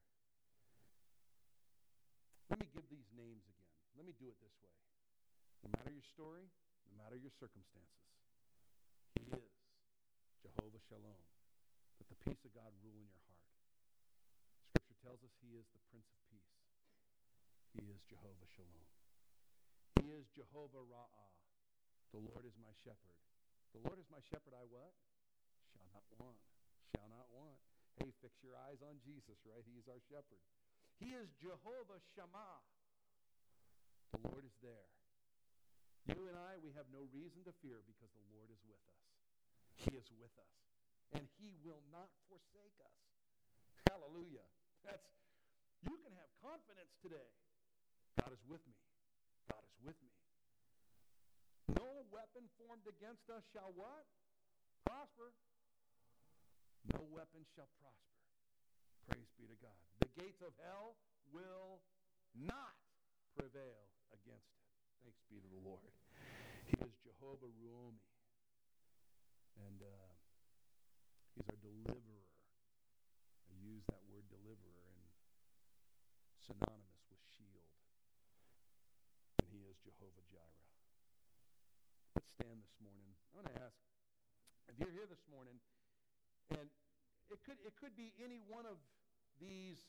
[2.52, 3.78] Let me give these names again.
[3.96, 4.76] Let me do it this way.
[5.66, 6.48] No matter your story,
[6.88, 8.08] no matter your circumstances,
[9.20, 9.52] He is
[10.44, 11.24] Jehovah Shalom.
[12.00, 13.48] Let the peace of God rule in your heart.
[14.72, 16.56] Scripture tells us He is the Prince of Peace.
[17.76, 18.88] He is Jehovah Shalom.
[20.00, 21.34] He is Jehovah Ra'ah.
[22.16, 23.18] The Lord is my shepherd.
[23.76, 24.96] The Lord is my shepherd, I what?
[25.76, 26.40] Shall not want.
[26.96, 27.60] Shall not want.
[28.00, 29.66] Hey, fix your eyes on Jesus, right?
[29.66, 30.42] He is our shepherd.
[31.02, 32.62] He is Jehovah Shammah.
[34.16, 34.90] The Lord is there.
[36.16, 39.02] You and I, we have no reason to fear because the Lord is with us.
[39.82, 40.54] He is with us.
[41.18, 42.98] And he will not forsake us.
[43.90, 44.46] Hallelujah.
[44.86, 45.02] That's
[45.86, 47.30] you can have confidence today.
[48.22, 48.78] God is with me.
[49.50, 50.14] God is with me.
[51.78, 54.06] No weapon formed against us shall what?
[54.86, 55.34] Prosper.
[56.94, 58.18] No weapon shall prosper.
[59.10, 59.78] Praise be to God.
[60.02, 60.98] The gates of hell
[61.30, 61.82] will
[62.34, 62.78] not
[63.38, 64.66] prevail against it.
[65.04, 65.94] Thanks be to the Lord.
[66.68, 68.04] He is Jehovah Ruomi.
[69.56, 70.12] And uh,
[71.32, 72.28] he's our deliverer.
[73.48, 75.08] I use that word deliverer and
[76.44, 77.72] synonymous with shield.
[79.40, 80.68] And he is Jehovah Jireh.
[82.20, 83.16] Let's stand this morning.
[83.16, 83.80] I want to ask
[84.68, 85.56] if you're here this morning,
[86.52, 86.68] and
[87.32, 88.76] it could, it could be any one of
[89.40, 89.80] these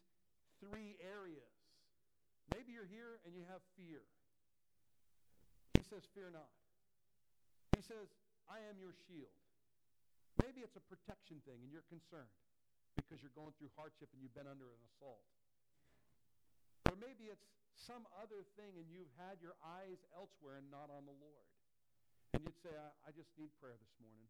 [0.63, 1.51] three areas.
[2.55, 4.01] Maybe you're here and you have fear.
[5.75, 6.49] He says, Fear not.
[7.79, 8.11] He says,
[8.51, 9.31] I am your shield.
[10.43, 12.35] Maybe it's a protection thing and you're concerned
[12.99, 15.23] because you're going through hardship and you've been under an assault.
[16.91, 17.47] Or maybe it's
[17.79, 21.47] some other thing and you've had your eyes elsewhere and not on the Lord.
[22.35, 24.27] And you'd say, I, I just need prayer this morning.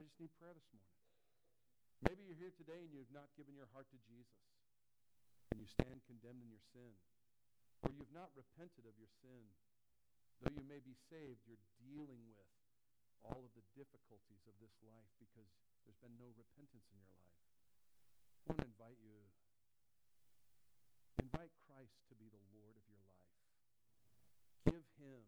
[0.00, 0.96] I just need prayer this morning.
[2.08, 4.40] Maybe you're here today and you've not given your heart to Jesus.
[5.52, 6.96] And you stand condemned in your sin.
[7.84, 9.44] Or you've not repented of your sin.
[10.40, 12.47] Though you may be saved, you're dealing with
[13.22, 15.50] all of the difficulties of this life because
[15.84, 17.38] there's been no repentance in your life.
[18.44, 19.18] I want to invite you,
[21.20, 23.34] invite Christ to be the Lord of your life.
[24.68, 25.24] Give him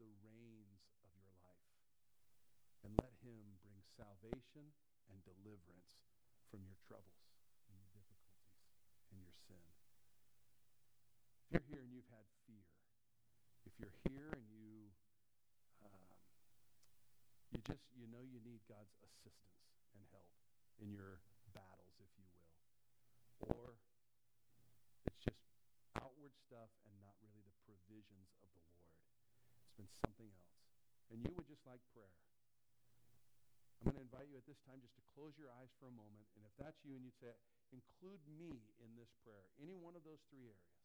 [0.00, 1.76] the reins of your life.
[2.82, 4.72] And let him bring salvation
[5.12, 6.00] and deliverance
[6.48, 7.20] from your troubles
[7.68, 8.56] and your difficulties
[9.12, 9.66] and your sin.
[11.50, 12.66] If you're here and you've had fear,
[13.68, 14.94] if you're here and you
[15.84, 16.02] um,
[17.52, 19.66] you just you know you need God's assistance
[19.98, 20.30] and help
[20.78, 21.18] in your
[21.50, 22.46] battles, if you will,
[23.50, 23.74] or
[25.10, 25.42] it's just
[25.98, 28.94] outward stuff and not really the provisions of the Lord.
[29.66, 30.54] It's been something else,
[31.10, 32.14] and you would just like prayer.
[33.82, 35.94] I'm going to invite you at this time just to close your eyes for a
[35.96, 36.28] moment.
[36.36, 37.32] And if that's you and you'd say,
[37.72, 40.78] include me in this prayer, any one of those three areas,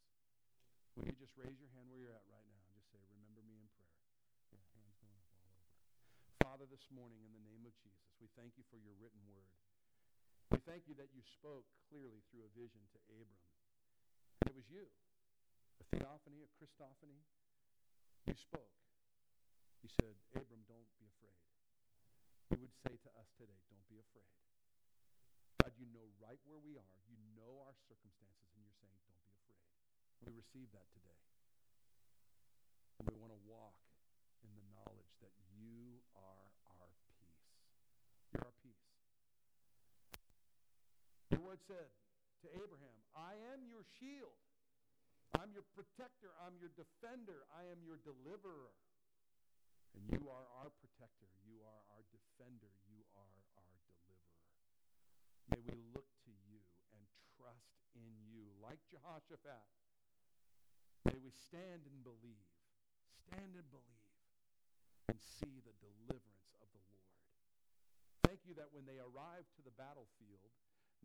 [0.95, 3.43] will you just raise your hand where you're at right now and just say, remember
[3.43, 3.99] me in prayer?
[4.55, 5.67] Yeah, hands going up all over.
[6.55, 9.51] Father, this morning in the name of Jesus, we thank you for your written word.
[10.55, 13.43] We thank you that you spoke clearly through a vision to Abram.
[14.39, 17.19] And it was you, a theophany, a Christophany.
[18.23, 18.71] You spoke.
[19.83, 21.43] You said, Abram, don't be afraid.
[22.55, 24.31] You would say to us today, don't be afraid.
[25.59, 26.95] God, you know right where we are.
[27.11, 29.59] You know our circumstances, and you're saying, don't be afraid.
[30.23, 31.19] We receive that today.
[33.03, 33.75] And we want to walk
[34.39, 37.49] in the knowledge that you are our peace.
[38.29, 38.85] You're our peace.
[41.31, 41.89] Your word said
[42.45, 44.37] to Abraham, I am your shield.
[45.35, 46.31] I'm your protector.
[46.45, 47.43] I'm your defender.
[47.51, 48.71] I am your deliverer.
[49.97, 51.27] And you are our protector.
[51.43, 52.71] You are our defender.
[52.87, 54.21] You are our deliverer.
[55.51, 56.61] May we look to you
[56.93, 57.03] and
[57.37, 59.65] trust in you like Jehoshaphat.
[61.05, 62.49] May we stand and believe,
[63.13, 64.09] stand and believe,
[65.05, 67.13] and see the deliverance of the Lord.
[68.25, 70.49] Thank you that when they arrived to the battlefield,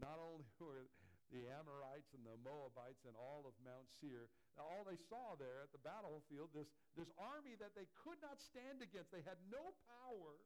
[0.00, 0.88] not only were
[1.30, 4.26] the Amorites and the Moabites and all of Mount Seir,
[4.58, 8.82] all they saw there at the battlefield, this, this army that they could not stand
[8.82, 9.14] against.
[9.14, 10.42] They had no power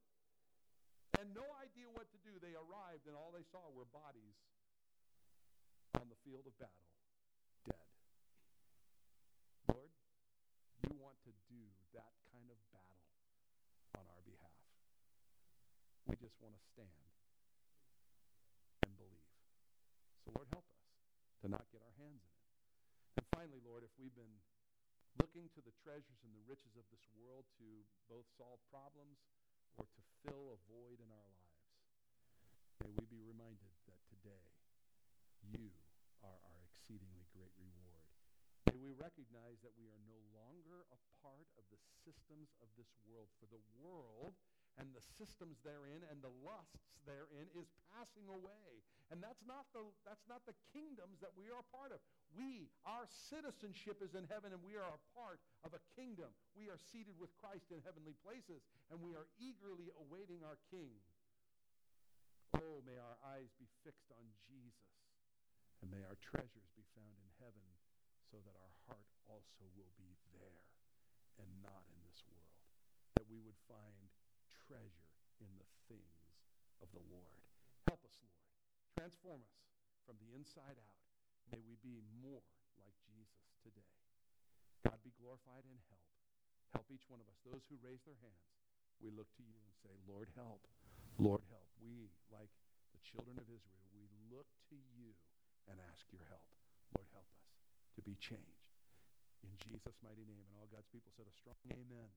[1.18, 2.36] and no idea what to do.
[2.38, 4.38] They arrived, and all they saw were bodies
[5.96, 6.90] on the field of battle,
[7.64, 7.88] dead.
[9.70, 9.90] Lord,
[10.84, 11.62] you want to do
[11.94, 13.02] that kind of battle
[13.94, 14.58] on our behalf.
[16.10, 17.06] We just want to stand
[18.84, 19.30] and believe.
[20.24, 20.80] So, Lord, help us
[21.44, 22.48] to not get our hands in it.
[23.20, 24.40] And finally, Lord, if we've been
[25.20, 27.68] looking to the treasures and the riches of this world to
[28.08, 29.20] both solve problems
[29.76, 31.68] or to fill a void in our lives,
[32.80, 34.48] may we be reminded that today
[35.44, 35.68] you
[36.24, 38.08] are our exceedingly great reward.
[38.72, 42.88] May we recognize that we are no longer a part of the systems of this
[43.04, 44.40] world, for the world
[44.78, 48.82] and the systems therein and the lusts therein is passing away.
[49.12, 52.00] And that's not the, that's not the kingdoms that we are a part of.
[52.32, 56.32] We, our citizenship is in heaven, and we are a part of a kingdom.
[56.56, 60.90] We are seated with Christ in heavenly places, and we are eagerly awaiting our King.
[62.58, 64.98] Oh, may our eyes be fixed on Jesus,
[65.84, 67.66] and may our treasures be found in heaven,
[68.32, 70.58] so that our heart also will be there
[71.38, 72.54] and not in this world.
[73.18, 74.03] That we would find
[74.64, 75.08] treasure
[75.40, 76.24] in the things
[76.80, 77.40] of the Lord.
[77.88, 78.40] Help us, Lord.
[78.96, 79.60] Transform us
[80.08, 81.04] from the inside out
[81.52, 82.44] May we be more
[82.80, 83.92] like Jesus today.
[84.84, 86.08] God be glorified and help.
[86.72, 87.38] Help each one of us.
[87.44, 88.48] Those who raise their hands,
[89.00, 90.64] we look to you and say, Lord, help.
[91.20, 91.68] Lord, help.
[91.78, 92.50] We, like
[92.90, 95.14] the children of Israel, we look to you
[95.70, 96.48] and ask your help.
[96.96, 97.46] Lord, help us
[97.94, 98.66] to be changed.
[99.44, 100.44] In Jesus' mighty name.
[100.48, 102.10] And all God's people said a strong amen.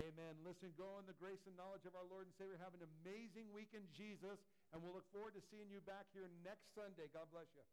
[0.00, 0.34] Amen.
[0.44, 2.60] Listen, go in the grace and knowledge of our Lord and Savior.
[2.60, 4.36] Have an amazing week in Jesus.
[4.74, 7.08] And we'll look forward to seeing you back here next Sunday.
[7.14, 7.64] God bless you.